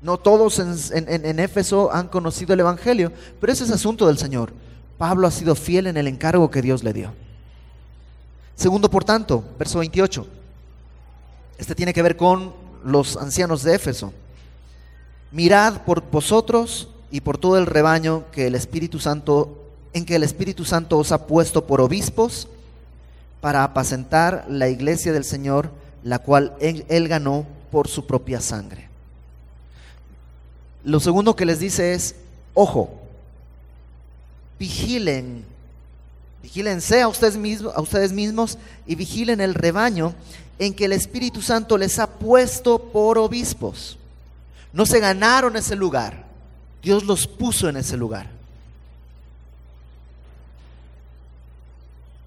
[0.02, 4.54] No todos en, Éfeso han conocido el Evangelio, pero ese es asunto del Señor.
[4.98, 7.12] Pablo ha sido fiel en el encargo que Dios le dio.
[8.56, 10.26] Segundo, por tanto, verso 28.
[11.58, 14.13] Este tiene que ver con los ancianos de Éfeso.
[15.36, 20.24] Mirad por vosotros y por todo el rebaño que el Espíritu Santo, en que el
[20.24, 22.48] Espíritu Santo os ha puesto por obispos
[23.41, 25.71] para apacentar la iglesia del Señor,
[26.04, 28.88] la cual él, ganó por su propia sangre.
[30.86, 32.15] Lo segundo que les dice es,
[32.54, 32.98] ojo,
[34.58, 35.43] vigilen,
[36.43, 40.15] vigílense a ustedes, mismos, a ustedes mismos y vigilen el rebaño
[40.60, 43.98] en que el Espíritu Santo les ha puesto por obispos.
[44.75, 46.25] No se ganaron ese lugar.
[46.83, 48.29] Dios los puso en ese lugar.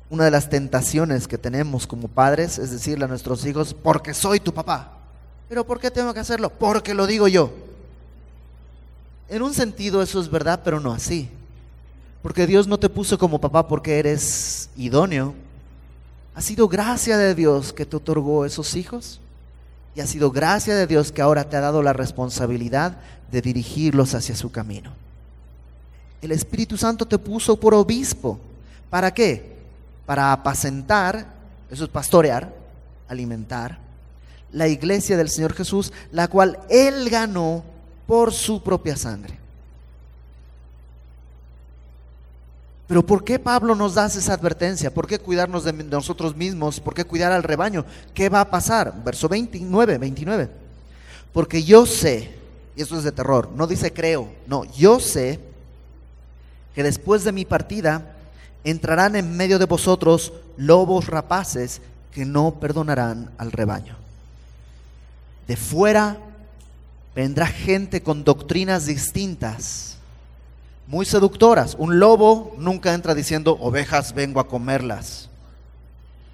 [0.08, 4.40] Una de las tentaciones que tenemos como padres es decirle a nuestros hijos, porque soy
[4.40, 4.92] tu papá.
[5.50, 6.48] Pero ¿por qué tengo que hacerlo?
[6.48, 7.52] Porque lo digo yo.
[9.28, 11.28] En un sentido eso es verdad, pero no así.
[12.22, 15.34] Porque Dios no te puso como papá porque eres idóneo.
[16.34, 19.20] Ha sido gracia de Dios que te otorgó esos hijos.
[19.98, 22.98] Y ha sido gracia de Dios que ahora te ha dado la responsabilidad
[23.32, 24.92] de dirigirlos hacia su camino.
[26.22, 28.38] El Espíritu Santo te puso por obispo.
[28.90, 29.56] ¿Para qué?
[30.06, 31.26] Para apacentar,
[31.68, 32.54] eso es pastorear,
[33.08, 33.80] alimentar,
[34.52, 37.64] la iglesia del Señor Jesús, la cual Él ganó
[38.06, 39.36] por su propia sangre.
[42.88, 44.92] Pero ¿por qué Pablo nos da esa advertencia?
[44.92, 46.80] ¿Por qué cuidarnos de nosotros mismos?
[46.80, 47.84] ¿Por qué cuidar al rebaño?
[48.14, 48.94] ¿Qué va a pasar?
[49.04, 50.48] Verso 29, 29.
[51.34, 52.34] Porque yo sé,
[52.74, 55.38] y esto es de terror, no dice creo, no, yo sé
[56.74, 58.16] que después de mi partida
[58.64, 63.96] entrarán en medio de vosotros lobos rapaces que no perdonarán al rebaño.
[65.46, 66.16] De fuera
[67.14, 69.97] vendrá gente con doctrinas distintas
[70.88, 71.76] muy seductoras.
[71.78, 75.30] Un lobo nunca entra diciendo, ovejas, vengo a comerlas.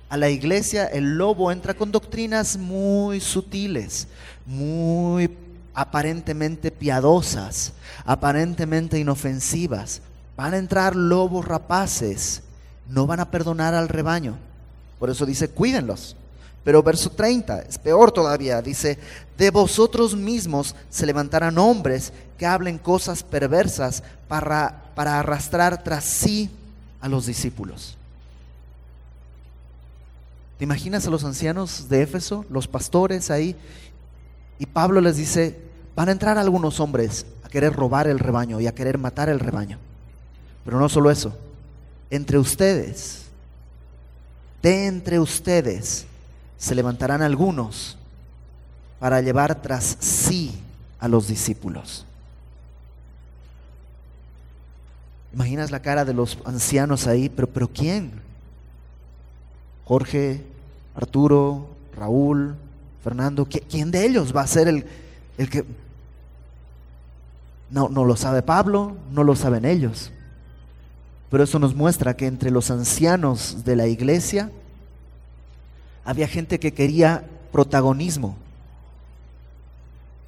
[0.08, 4.08] A la iglesia el lobo entra con doctrinas muy sutiles,
[4.46, 5.36] muy
[5.74, 7.74] aparentemente piadosas,
[8.06, 10.00] aparentemente inofensivas.
[10.36, 12.42] Van a entrar lobos rapaces
[12.88, 14.36] no van a perdonar al rebaño.
[14.98, 16.16] Por eso dice, cuídenlos.
[16.64, 18.62] Pero verso 30 es peor todavía.
[18.62, 18.98] Dice,
[19.36, 26.50] de vosotros mismos se levantarán hombres que hablen cosas perversas para, para arrastrar tras sí
[27.00, 27.98] a los discípulos.
[30.58, 33.54] ¿Te imaginas a los ancianos de Éfeso, los pastores ahí?
[34.58, 35.58] Y Pablo les dice,
[35.94, 39.40] van a entrar algunos hombres a querer robar el rebaño y a querer matar el
[39.40, 39.78] rebaño.
[40.64, 41.36] Pero no solo eso,
[42.08, 43.24] entre ustedes,
[44.62, 46.06] de entre ustedes,
[46.58, 47.96] se levantarán algunos
[48.98, 50.54] para llevar tras sí
[50.98, 52.06] a los discípulos.
[55.32, 58.12] Imaginas la cara de los ancianos ahí, pero, pero ¿quién?
[59.84, 60.44] Jorge,
[60.94, 62.54] Arturo, Raúl,
[63.02, 64.86] Fernando, ¿quién de ellos va a ser el,
[65.50, 65.64] que...
[67.70, 70.10] No, no lo sabe Pablo, no lo saben ellos.
[71.30, 74.50] Pero eso nos muestra que entre los ancianos de la iglesia
[76.04, 78.36] había gente que quería protagonismo,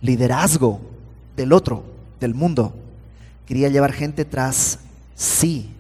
[0.01, 0.81] liderazgo
[1.37, 1.85] del otro,
[2.21, 2.75] del mundo.
[3.47, 4.79] Quería llevar gente tras
[5.15, 5.71] sí.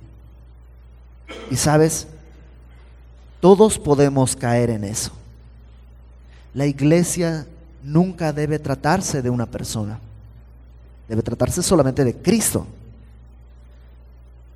[1.50, 2.06] Y sabes,
[3.40, 5.12] todos podemos caer en eso.
[6.54, 7.46] La iglesia
[7.82, 9.98] nunca debe tratarse de una persona.
[11.08, 12.66] Debe tratarse solamente de Cristo.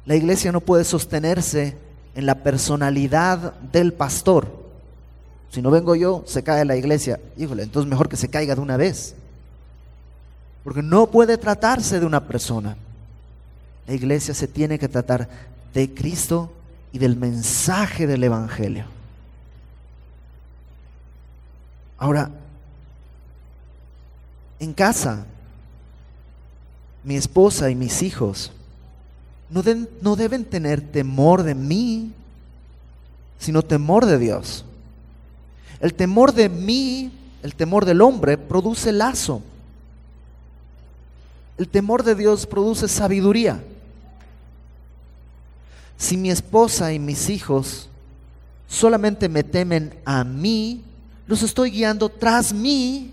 [0.07, 1.77] La iglesia no puede sostenerse
[2.15, 4.60] en la personalidad del pastor.
[5.51, 7.19] Si no vengo yo, se cae la iglesia.
[7.37, 9.15] Híjole, entonces mejor que se caiga de una vez.
[10.63, 12.77] Porque no puede tratarse de una persona.
[13.87, 15.29] La iglesia se tiene que tratar
[15.75, 16.53] de Cristo
[16.93, 18.85] y del mensaje del Evangelio.
[21.99, 22.31] Ahora,
[24.61, 25.27] en casa,
[27.03, 28.53] mi esposa y mis hijos
[29.49, 29.63] no,
[30.01, 32.13] no deben tener temor de mí,
[33.39, 34.65] sino temor de Dios.
[35.81, 37.11] El temor de mí,
[37.43, 39.43] el temor del hombre, produce lazo.
[41.57, 43.63] El temor de Dios produce sabiduría.
[45.97, 47.89] Si mi esposa y mis hijos
[48.69, 50.83] solamente me temen a mí,
[51.27, 53.13] los estoy guiando tras mí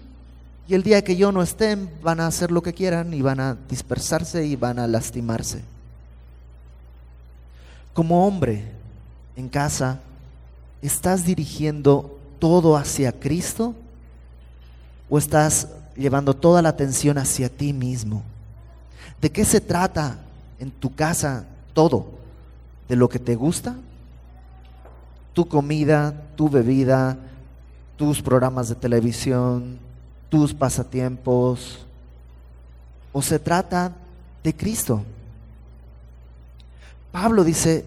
[0.68, 3.40] y el día que yo no esté van a hacer lo que quieran y van
[3.40, 5.64] a dispersarse y van a lastimarse.
[7.94, 8.66] Como hombre
[9.36, 10.00] en casa,
[10.82, 13.76] ¿estás dirigiendo todo hacia Cristo
[15.10, 18.24] o estás llevando toda la atención hacia ti mismo?
[19.22, 20.20] ¿De qué se trata
[20.60, 22.08] en tu casa todo?
[22.88, 23.76] ¿De lo que te gusta?
[25.34, 27.18] Tu comida, tu bebida,
[27.96, 29.80] tus programas de televisión,
[30.30, 31.86] tus pasatiempos.
[33.12, 33.94] ¿O se trata
[34.44, 35.04] de Cristo?
[37.12, 37.86] Pablo dice,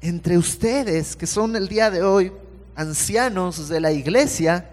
[0.00, 2.32] entre ustedes que son el día de hoy
[2.76, 4.70] ancianos de la iglesia,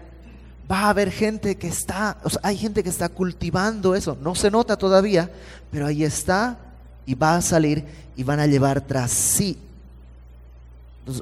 [0.70, 4.34] va a haber gente que está, o sea, hay gente que está cultivando eso, no
[4.34, 5.30] se nota todavía,
[5.70, 6.58] pero ahí está
[7.06, 7.84] y va a salir
[8.16, 9.58] y van a llevar tras sí.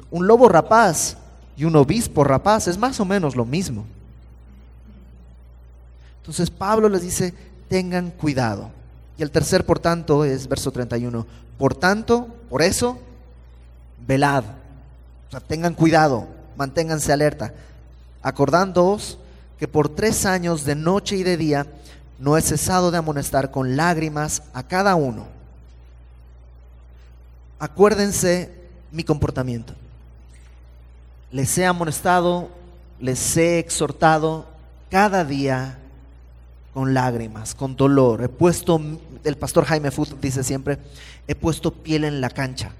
[0.09, 1.17] un lobo rapaz
[1.57, 3.85] y un obispo rapaz es más o menos lo mismo.
[6.19, 7.33] Entonces Pablo les dice,
[7.67, 8.69] tengan cuidado.
[9.17, 11.25] Y el tercer, por tanto, es verso 31.
[11.57, 12.97] Por tanto, por eso,
[14.07, 14.43] velad.
[15.27, 16.27] O sea, tengan cuidado,
[16.57, 17.53] manténganse alerta,
[18.21, 19.17] acordándoos
[19.59, 21.67] que por tres años de noche y de día
[22.19, 25.27] no he cesado de amonestar con lágrimas a cada uno.
[27.59, 28.51] Acuérdense
[28.91, 29.73] mi comportamiento.
[31.31, 32.49] Les he amonestado,
[32.99, 34.45] les he exhortado
[34.89, 35.77] cada día
[36.73, 38.23] con lágrimas, con dolor.
[38.23, 38.81] He puesto,
[39.23, 40.77] el pastor Jaime Foot dice siempre,
[41.27, 42.71] he puesto piel en la cancha.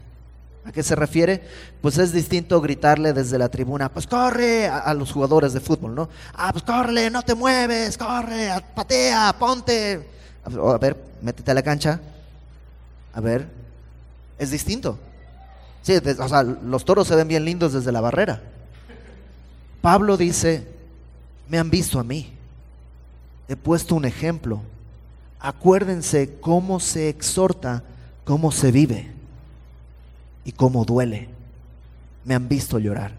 [0.64, 1.42] ¿A qué se refiere?
[1.82, 6.10] Pues es distinto gritarle desde la tribuna, pues corre a, los jugadores de fútbol, ¿no?
[6.36, 10.08] Ah, pues corre, no te mueves, corre, patea, ponte.
[10.46, 12.00] A ver, métete a la cancha.
[13.14, 13.48] A ver,
[14.38, 15.00] es distinto.
[15.82, 18.44] Sí, o sea, los toros se ven bien lindos desde la barrera.
[19.82, 20.68] Pablo dice,
[21.50, 22.32] me han visto a mí.
[23.48, 24.62] He puesto un ejemplo.
[25.40, 27.82] Acuérdense cómo se exhorta,
[28.26, 29.21] cómo se vive
[30.46, 31.30] y cómo duele.
[32.26, 33.14] Me han visto llorar.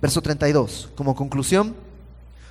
[0.00, 1.74] Verso 32, como conclusión,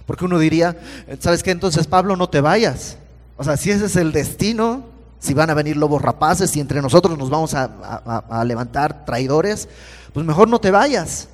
[0.06, 0.78] porque uno diría,
[1.20, 1.52] ¿sabes qué?
[1.52, 2.98] Entonces Pablo, no te vayas.
[3.38, 4.84] O sea, si ese es el destino,
[5.20, 9.70] si van a venir lobos rapaces y entre nosotros nos vamos a, a levantar traidores,
[10.14, 11.30] pues mejor no te vayas.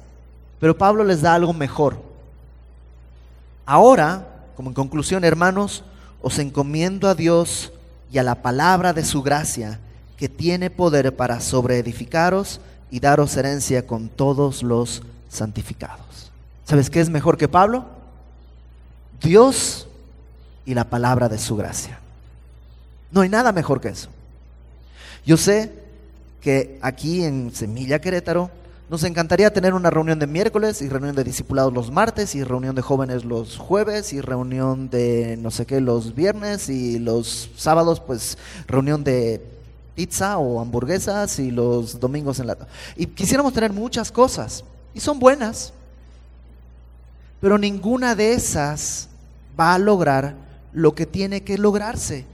[0.59, 2.01] Pero Pablo les da algo mejor.
[3.65, 5.83] Ahora, como en conclusión, hermanos,
[6.21, 7.71] os encomiendo a Dios
[8.11, 9.79] y a la palabra de su gracia
[10.17, 12.61] que tiene poder para sobreedificaros
[12.91, 16.31] y daros herencia con todos los santificados.
[16.65, 17.85] ¿Sabes qué es mejor que Pablo?
[19.21, 19.87] Dios
[20.65, 21.99] y la palabra de su gracia.
[23.11, 24.09] No hay nada mejor que eso.
[25.25, 25.71] Yo sé
[26.41, 28.51] que aquí en Semilla Querétaro
[28.89, 32.75] nos encantaría tener una reunión de miércoles y reunión de discipulados los martes y reunión
[32.75, 38.01] de jóvenes los jueves y reunión de no sé qué los viernes y los sábados
[38.01, 38.37] pues
[38.67, 39.41] reunión de
[39.95, 42.57] pizza o hamburguesas y los domingos en la...
[42.95, 44.63] Y quisiéramos tener muchas cosas
[44.93, 45.73] y son buenas,
[47.39, 49.09] pero ninguna de esas
[49.59, 50.35] va a lograr
[50.71, 52.25] lo que tiene que lograrse,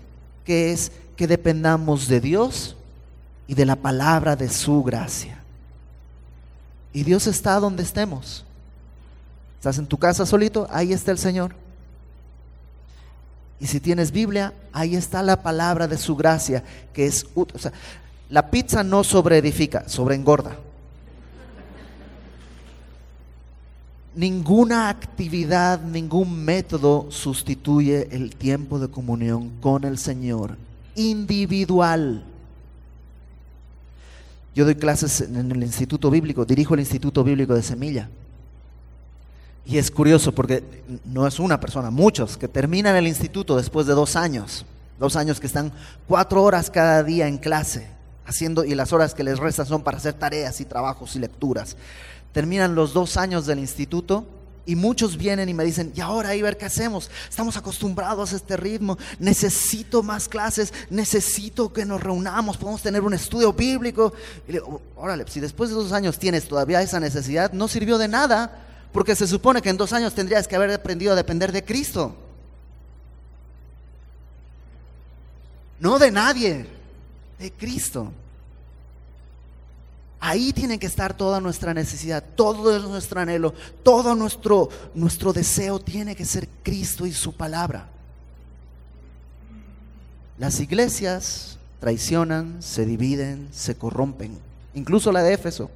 [0.45, 2.75] que es que dependamos de Dios
[3.47, 5.43] y de la palabra de su gracia.
[6.93, 8.45] Y Dios está donde estemos.
[9.57, 11.53] Estás en tu casa solito, ahí está el Señor.
[13.59, 17.25] Y si tienes Biblia, ahí está la palabra de su gracia, que es...
[18.29, 20.55] La pizza no sobreedifica, sobreengorda.
[24.15, 30.57] Ninguna actividad, ningún método sustituye el tiempo de comunión con el Señor
[30.95, 32.23] individual.
[34.53, 38.09] Yo doy clases en el Instituto Bíblico, dirijo el Instituto Bíblico de Semilla.
[39.69, 40.63] Y es curioso porque
[41.05, 44.65] no es una persona, muchos que terminan el instituto después de dos años,
[44.97, 45.71] dos años que están
[46.07, 47.87] cuatro horas cada día en clase,
[48.25, 51.77] haciendo, y las horas que les restan son para hacer tareas y trabajos y lecturas.
[52.31, 54.25] Terminan los dos años del instituto
[54.65, 57.11] y muchos vienen y me dicen, y ahora, ver ¿qué hacemos?
[57.29, 63.13] Estamos acostumbrados a este ritmo, necesito más clases, necesito que nos reunamos, podemos tener un
[63.13, 64.13] estudio bíblico.
[64.47, 67.99] Y le digo, órale, si después de dos años tienes todavía esa necesidad, no sirvió
[67.99, 71.51] de nada, porque se supone que en dos años tendrías que haber aprendido a depender
[71.51, 72.15] de Cristo.
[75.79, 76.65] No de nadie,
[77.37, 78.11] de Cristo.
[80.19, 86.15] Ahí tiene que estar toda nuestra necesidad, todo nuestro anhelo, todo nuestro, nuestro deseo tiene
[86.15, 87.87] que ser Cristo y su palabra.
[90.37, 94.37] Las iglesias traicionan, se dividen, se corrompen,
[94.73, 95.71] incluso la de Éfeso.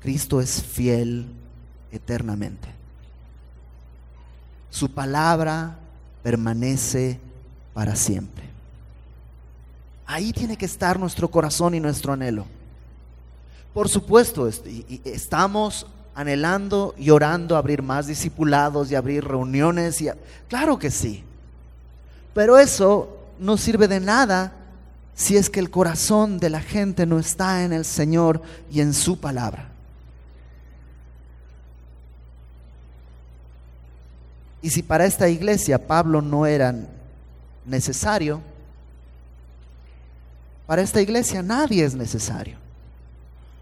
[0.00, 1.26] Cristo es fiel
[1.92, 2.68] eternamente.
[4.70, 5.76] Su palabra
[6.22, 7.20] permanece
[7.74, 8.44] para siempre.
[10.06, 12.46] Ahí tiene que estar nuestro corazón y nuestro anhelo.
[13.72, 14.48] Por supuesto,
[15.04, 20.00] estamos anhelando y orando abrir más discipulados y abrir reuniones.
[20.00, 20.08] Y
[20.48, 21.22] Claro que sí.
[22.34, 24.52] Pero eso no sirve de nada
[25.14, 28.94] si es que el corazón de la gente no está en el Señor y en
[28.94, 29.69] su palabra.
[34.62, 36.74] Y si para esta iglesia Pablo no era
[37.64, 38.40] necesario,
[40.66, 42.56] para esta iglesia nadie es necesario.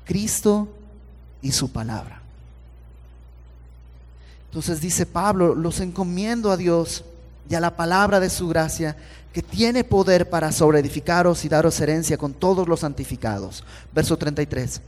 [0.05, 0.69] Cristo
[1.41, 2.21] y su palabra.
[4.47, 7.05] Entonces dice Pablo, los encomiendo a Dios
[7.49, 8.97] y a la palabra de su gracia,
[9.33, 13.63] que tiene poder para sobreedificaros y daros herencia con todos los santificados.
[13.93, 14.81] Verso 33.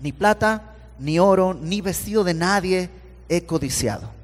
[0.00, 2.90] Ni plata, ni oro, ni vestido de nadie
[3.28, 4.19] he codiciado.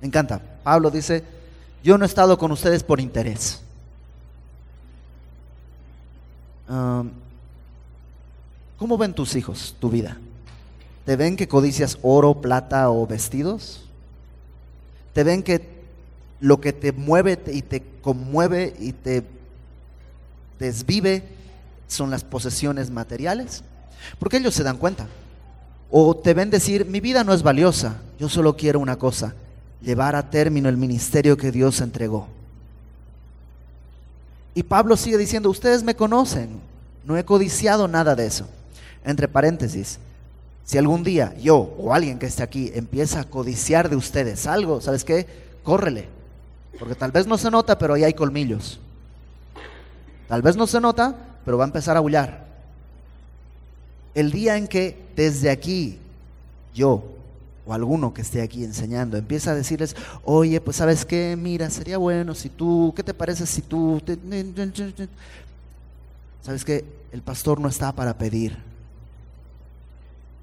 [0.00, 0.40] Me encanta.
[0.62, 1.24] Pablo dice,
[1.82, 3.60] yo no he estado con ustedes por interés.
[8.78, 10.18] ¿Cómo ven tus hijos tu vida?
[11.04, 13.84] ¿Te ven que codicias oro, plata o vestidos?
[15.12, 15.76] ¿Te ven que
[16.40, 19.24] lo que te mueve y te conmueve y te
[20.58, 21.22] desvive
[21.86, 23.62] son las posesiones materiales?
[24.18, 25.06] Porque ellos se dan cuenta.
[25.90, 29.34] O te ven decir, mi vida no es valiosa, yo solo quiero una cosa,
[29.80, 32.28] llevar a término el ministerio que Dios entregó.
[34.54, 36.60] Y Pablo sigue diciendo, ustedes me conocen,
[37.04, 38.48] no he codiciado nada de eso.
[39.04, 39.98] Entre paréntesis,
[40.64, 44.80] si algún día yo o alguien que esté aquí empieza a codiciar de ustedes algo,
[44.80, 45.26] ¿sabes qué?
[45.62, 46.08] Córrele,
[46.78, 48.80] porque tal vez no se nota, pero ahí hay colmillos.
[50.26, 51.14] Tal vez no se nota,
[51.44, 52.46] pero va a empezar a bullar.
[54.14, 55.98] El día en que desde aquí
[56.74, 57.15] yo
[57.66, 59.16] o alguno que esté aquí enseñando.
[59.16, 63.46] Empieza a decirles, oye, pues sabes qué, mira, sería bueno si tú, ¿qué te parece
[63.46, 64.00] si tú...
[66.42, 68.56] Sabes que el pastor no está para pedir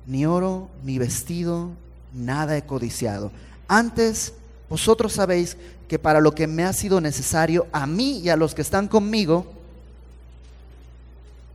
[0.05, 1.69] ni oro, ni vestido,
[2.13, 3.31] nada he codiciado.
[3.67, 4.33] Antes,
[4.69, 5.57] vosotros sabéis
[5.87, 8.87] que para lo que me ha sido necesario a mí y a los que están
[8.87, 9.45] conmigo,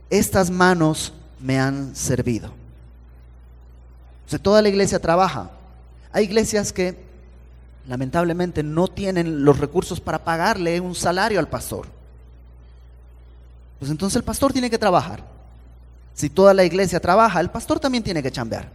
[0.09, 2.47] estas manos me han servido.
[4.25, 5.51] O sea, toda la iglesia trabaja,
[6.11, 6.95] hay iglesias que
[7.87, 11.87] lamentablemente no tienen los recursos para pagarle un salario al pastor.
[13.79, 15.23] Pues entonces el pastor tiene que trabajar.
[16.13, 18.69] Si toda la iglesia trabaja, el pastor también tiene que chambear.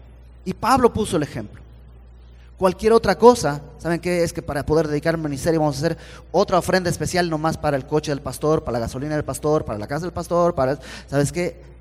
[0.45, 1.61] Y Pablo puso el ejemplo.
[2.57, 4.23] Cualquier otra cosa, ¿saben qué?
[4.23, 5.99] Es que para poder dedicar al ministerio vamos a hacer
[6.31, 9.79] otra ofrenda especial nomás para el coche del pastor, para la gasolina del pastor, para
[9.79, 10.79] la casa del pastor, para,
[11.09, 11.74] ¿sabes qué?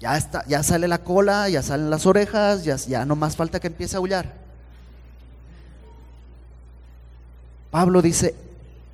[0.00, 3.58] Ya, está, ya sale la cola, ya salen las orejas, ya, ya no más falta
[3.58, 4.32] que empiece a aullar.
[7.70, 8.34] Pablo dice,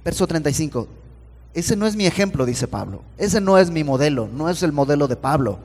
[0.04, 0.88] verso 35,
[1.52, 4.72] ese no es mi ejemplo, dice Pablo, ese no es mi modelo, no es el
[4.72, 5.58] modelo de Pablo.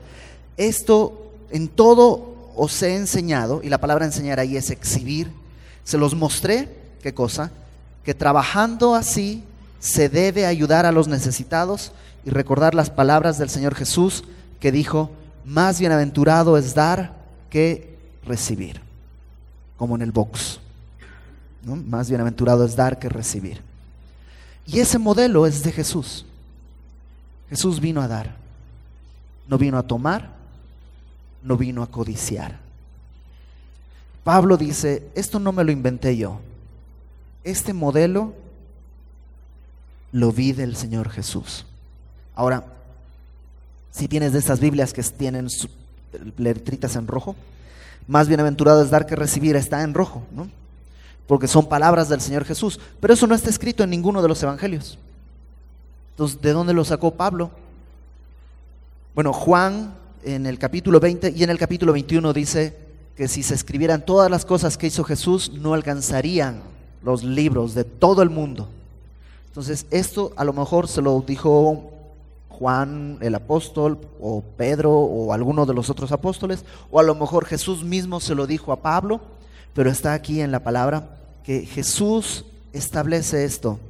[0.56, 5.32] Esto en todo os he enseñado, y la palabra enseñar ahí es exhibir,
[5.84, 6.68] se los mostré,
[7.02, 7.50] ¿qué cosa?
[8.04, 9.42] Que trabajando así
[9.80, 11.92] se debe ayudar a los necesitados
[12.24, 14.24] y recordar las palabras del Señor Jesús
[14.60, 15.10] que dijo,
[15.44, 17.14] más bienaventurado es dar
[17.48, 18.80] que recibir,
[19.76, 20.60] como en el box.
[21.64, 23.62] Más bienaventurado es dar que recibir.
[24.66, 26.24] Y ese modelo es de Jesús.
[27.48, 28.36] Jesús vino a dar,
[29.48, 30.30] no vino a tomar,
[31.42, 32.58] no vino a codiciar.
[34.22, 36.40] Pablo dice, esto no me lo inventé yo.
[37.42, 38.34] Este modelo
[40.12, 41.64] lo vi del Señor Jesús.
[42.34, 42.64] Ahora,
[43.90, 45.48] si tienes de estas Biblias que tienen
[46.36, 47.36] letritas en rojo,
[48.06, 50.48] más bienaventurado es dar que recibir, está en rojo, ¿no?
[51.26, 52.80] Porque son palabras del Señor Jesús.
[53.00, 54.98] Pero eso no está escrito en ninguno de los evangelios.
[56.12, 57.50] Entonces, ¿de dónde lo sacó Pablo?
[59.14, 62.76] Bueno, Juan en el capítulo 20 y en el capítulo 21 dice
[63.16, 66.62] que si se escribieran todas las cosas que hizo Jesús, no alcanzarían
[67.02, 68.68] los libros de todo el mundo.
[69.48, 71.92] Entonces, esto a lo mejor se lo dijo
[72.60, 77.46] Juan el apóstol o Pedro o alguno de los otros apóstoles, o a lo mejor
[77.46, 79.22] Jesús mismo se lo dijo a Pablo,
[79.72, 82.44] pero está aquí en la palabra que Jesús
[82.74, 83.80] establece esto.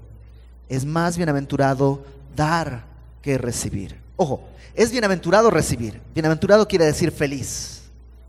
[0.68, 2.04] Es más bienaventurado
[2.36, 2.84] dar
[3.22, 3.96] que recibir.
[4.14, 4.44] Ojo,
[4.76, 6.00] es bienaventurado recibir.
[6.14, 7.82] Bienaventurado quiere decir feliz.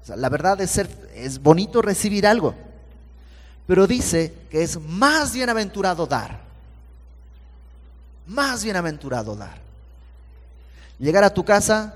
[0.07, 2.55] la verdad es ser, es bonito recibir algo.
[3.67, 6.41] Pero dice que es más bienaventurado dar.
[8.25, 9.70] Más bienaventurado dar.
[11.01, 11.95] Llegar a tu casa,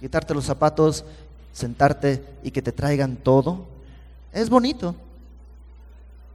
[0.00, 1.04] quitarte los zapatos,
[1.52, 3.66] sentarte y que te traigan todo,
[4.32, 4.96] es bonito.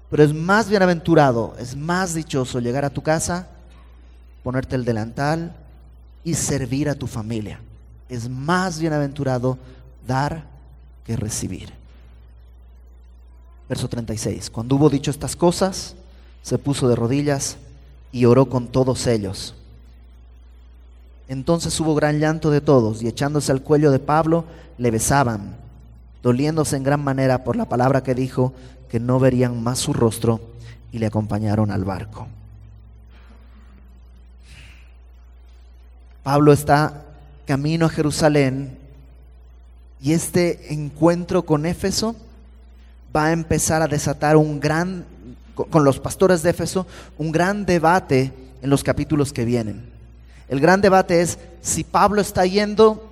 [0.10, 3.48] Pero es más bienaventurado, es más dichoso llegar a tu casa,
[4.44, 5.56] ponerte el delantal,
[6.24, 7.60] y servir a tu familia.
[8.10, 9.58] Es más bienaventurado
[10.08, 10.46] dar
[11.06, 11.74] que recibir.
[13.68, 14.50] Verso 36.
[14.50, 15.96] Cuando hubo dicho estas cosas,
[16.42, 17.58] se puso de rodillas
[18.12, 19.56] y oró con todos ellos.
[21.28, 24.46] Entonces hubo gran llanto de todos y echándose al cuello de Pablo,
[24.78, 25.56] le besaban,
[26.22, 28.54] doliéndose en gran manera por la palabra que dijo,
[28.90, 30.40] que no verían más su rostro
[30.92, 32.28] y le acompañaron al barco.
[36.22, 37.04] Pablo está
[37.46, 38.78] camino a Jerusalén
[40.02, 42.16] y este encuentro con Éfeso
[43.16, 45.06] va a empezar a desatar un gran,
[45.56, 46.86] con los pastores de Éfeso,
[47.18, 49.93] un gran debate en los capítulos que vienen.
[50.48, 53.10] El gran debate es si Pablo está yendo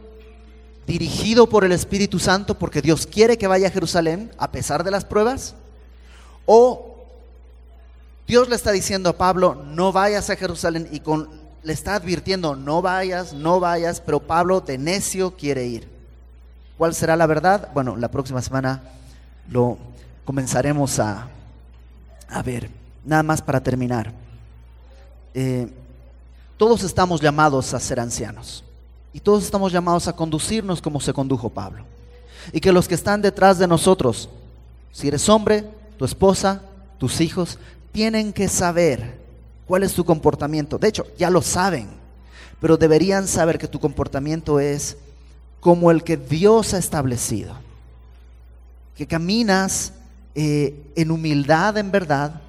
[0.88, 4.92] dirigido por el Espíritu Santo porque Dios quiere que vaya a Jerusalén a pesar de
[4.92, 5.56] las pruebas,
[6.46, 7.08] o
[8.28, 11.02] Dios le está diciendo a Pablo, no vayas a Jerusalén y
[11.64, 15.88] le está advirtiendo, no vayas, no vayas, pero Pablo de necio quiere ir.
[16.78, 17.70] ¿Cuál será la verdad?
[17.74, 18.82] Bueno, la próxima semana
[19.50, 19.78] lo
[20.26, 21.28] comenzaremos a,
[22.28, 22.70] a ver.
[23.04, 24.14] Nada más para terminar.
[25.34, 25.68] Eh,
[26.62, 28.64] todos estamos llamados a ser ancianos
[29.12, 31.86] y todos estamos llamados a conducirnos como se condujo Pablo.
[32.53, 34.30] Y que los que están detrás de nosotros,
[34.91, 36.62] si eres hombre, tu esposa,
[36.99, 37.57] tus hijos,
[37.91, 39.18] tienen que saber
[39.66, 40.78] cuál es tu comportamiento.
[40.78, 41.88] De hecho, ya lo saben,
[42.59, 44.97] pero deberían saber que tu comportamiento es
[45.62, 47.55] como el que Dios ha establecido.
[48.95, 49.93] Que caminas
[50.36, 52.39] eh, en humildad en verdad,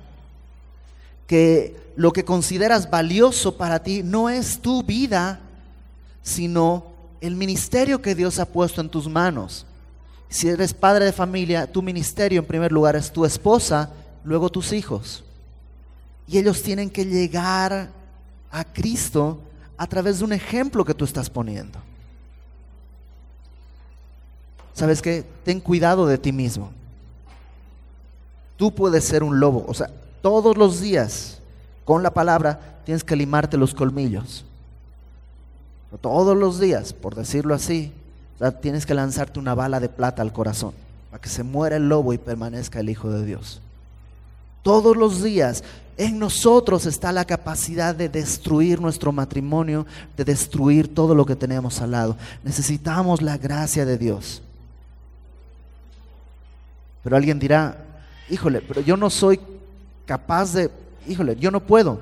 [1.26, 5.40] que lo que consideras valioso para ti no es tu vida,
[6.22, 6.86] sino
[7.20, 9.66] el ministerio que Dios ha puesto en tus manos.
[10.28, 13.90] Si eres padre de familia, tu ministerio en primer lugar es tu esposa,
[14.24, 15.22] luego tus hijos.
[16.26, 17.90] Y ellos tienen que llegar
[18.50, 19.40] a Cristo
[19.76, 21.78] a través de un ejemplo que tú estás poniendo.
[24.72, 25.24] ¿Sabes qué?
[25.44, 26.70] Ten cuidado de ti mismo.
[28.56, 29.64] Tú puedes ser un lobo.
[29.68, 29.90] O sea,
[30.22, 31.41] todos los días
[31.84, 34.44] con la palabra tienes que limarte los colmillos.
[36.00, 37.92] Todos los días, por decirlo así,
[38.60, 40.72] tienes que lanzarte una bala de plata al corazón
[41.10, 43.60] para que se muera el lobo y permanezca el Hijo de Dios.
[44.62, 45.62] Todos los días
[45.98, 51.80] en nosotros está la capacidad de destruir nuestro matrimonio, de destruir todo lo que tenemos
[51.82, 52.16] al lado.
[52.42, 54.42] Necesitamos la gracia de Dios.
[57.04, 57.76] Pero alguien dirá,
[58.30, 59.38] híjole, pero yo no soy
[60.06, 60.70] capaz de,
[61.06, 62.00] híjole, yo no puedo.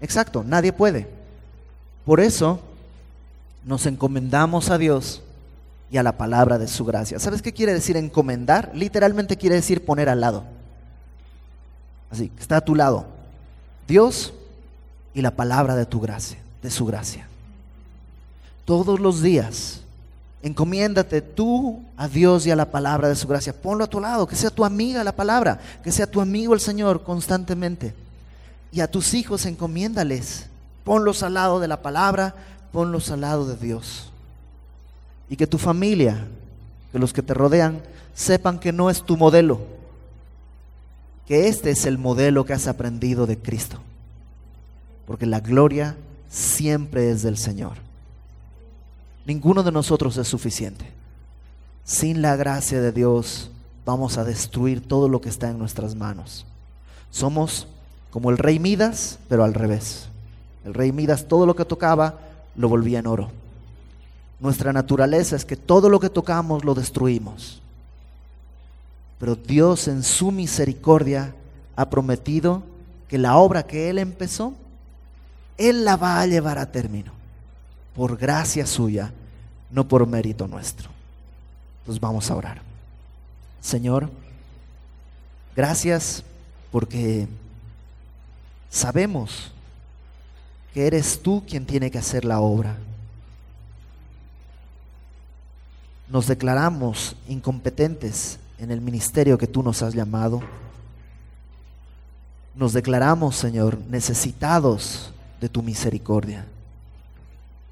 [0.00, 1.08] Exacto, nadie puede.
[2.04, 2.60] Por eso
[3.64, 5.22] nos encomendamos a Dios
[5.90, 7.18] y a la palabra de su gracia.
[7.18, 8.72] ¿Sabes qué quiere decir encomendar?
[8.74, 10.44] Literalmente quiere decir poner al lado.
[12.10, 13.06] Así, está a tu lado.
[13.86, 14.32] Dios
[15.14, 17.28] y la palabra de tu gracia, de su gracia.
[18.64, 19.82] Todos los días,
[20.42, 23.52] encomiéndate tú a Dios y a la palabra de su gracia.
[23.52, 26.60] Ponlo a tu lado, que sea tu amiga la palabra, que sea tu amigo el
[26.60, 27.94] Señor constantemente.
[28.72, 30.46] Y a tus hijos encomiéndales.
[30.82, 32.34] Ponlos al lado de la palabra,
[32.72, 34.10] ponlos al lado de Dios.
[35.28, 36.26] Y que tu familia,
[36.90, 37.82] que los que te rodean,
[38.14, 39.60] sepan que no es tu modelo,
[41.26, 43.78] que este es el modelo que has aprendido de Cristo.
[45.06, 45.96] Porque la gloria
[46.28, 47.74] siempre es del Señor.
[49.24, 50.86] Ninguno de nosotros es suficiente.
[51.84, 53.50] Sin la gracia de Dios
[53.84, 56.46] vamos a destruir todo lo que está en nuestras manos.
[57.10, 57.66] Somos
[58.12, 60.06] como el rey Midas, pero al revés.
[60.64, 62.18] El rey Midas todo lo que tocaba
[62.54, 63.30] lo volvía en oro.
[64.38, 67.62] Nuestra naturaleza es que todo lo que tocamos lo destruimos.
[69.18, 71.34] Pero Dios en su misericordia
[71.74, 72.62] ha prometido
[73.08, 74.52] que la obra que Él empezó,
[75.56, 77.12] Él la va a llevar a término,
[77.94, 79.10] por gracia suya,
[79.70, 80.90] no por mérito nuestro.
[81.80, 82.60] Entonces vamos a orar.
[83.62, 84.10] Señor,
[85.56, 86.24] gracias
[86.70, 87.26] porque
[88.72, 89.52] sabemos
[90.72, 92.78] que eres tú quien tiene que hacer la obra.
[96.08, 100.40] Nos declaramos incompetentes en el ministerio que tú nos has llamado.
[102.54, 106.46] Nos declaramos, Señor, necesitados de tu misericordia.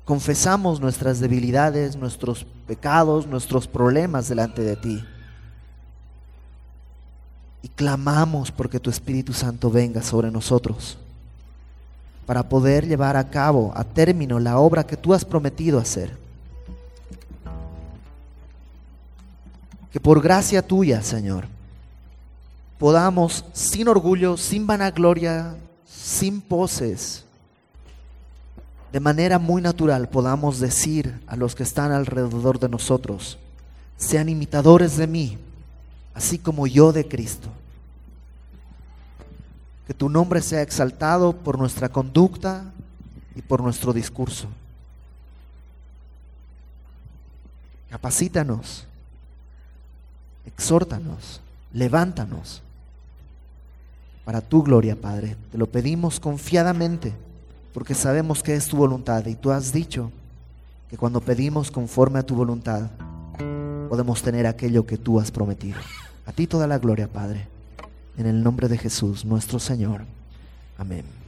[0.05, 5.05] Confesamos nuestras debilidades, nuestros pecados, nuestros problemas delante de ti.
[7.63, 10.99] Y clamamos porque tu Espíritu Santo venga sobre nosotros
[12.27, 16.21] para poder llevar a cabo, a término, la obra que tú has prometido hacer.
[19.91, 21.47] que por gracia tuya, Señor,
[22.79, 27.25] podamos sin orgullo, sin vanagloria, sin poses,
[28.93, 33.39] de manera muy natural podamos decir a los que están alrededor de nosotros,
[33.97, 35.39] sean imitadores de mí,
[36.15, 37.49] así como yo de Cristo.
[39.87, 42.65] Que tu nombre sea exaltado por nuestra conducta
[43.35, 44.49] y por nuestro discurso.
[47.91, 48.87] Capacítanos
[50.47, 51.41] exhórtanos,
[51.73, 52.63] levántanos
[54.25, 55.37] para tu gloria, Padre.
[55.51, 57.13] Te lo pedimos confiadamente
[57.73, 60.11] porque sabemos que es tu voluntad y tú has dicho
[60.89, 62.91] que cuando pedimos conforme a tu voluntad
[63.91, 65.77] podemos tener aquello que tú has prometido.
[66.25, 67.49] A ti toda la gloria, Padre.
[68.17, 70.03] En el nombre de Jesús, nuestro Señor.
[70.79, 71.20] Amén.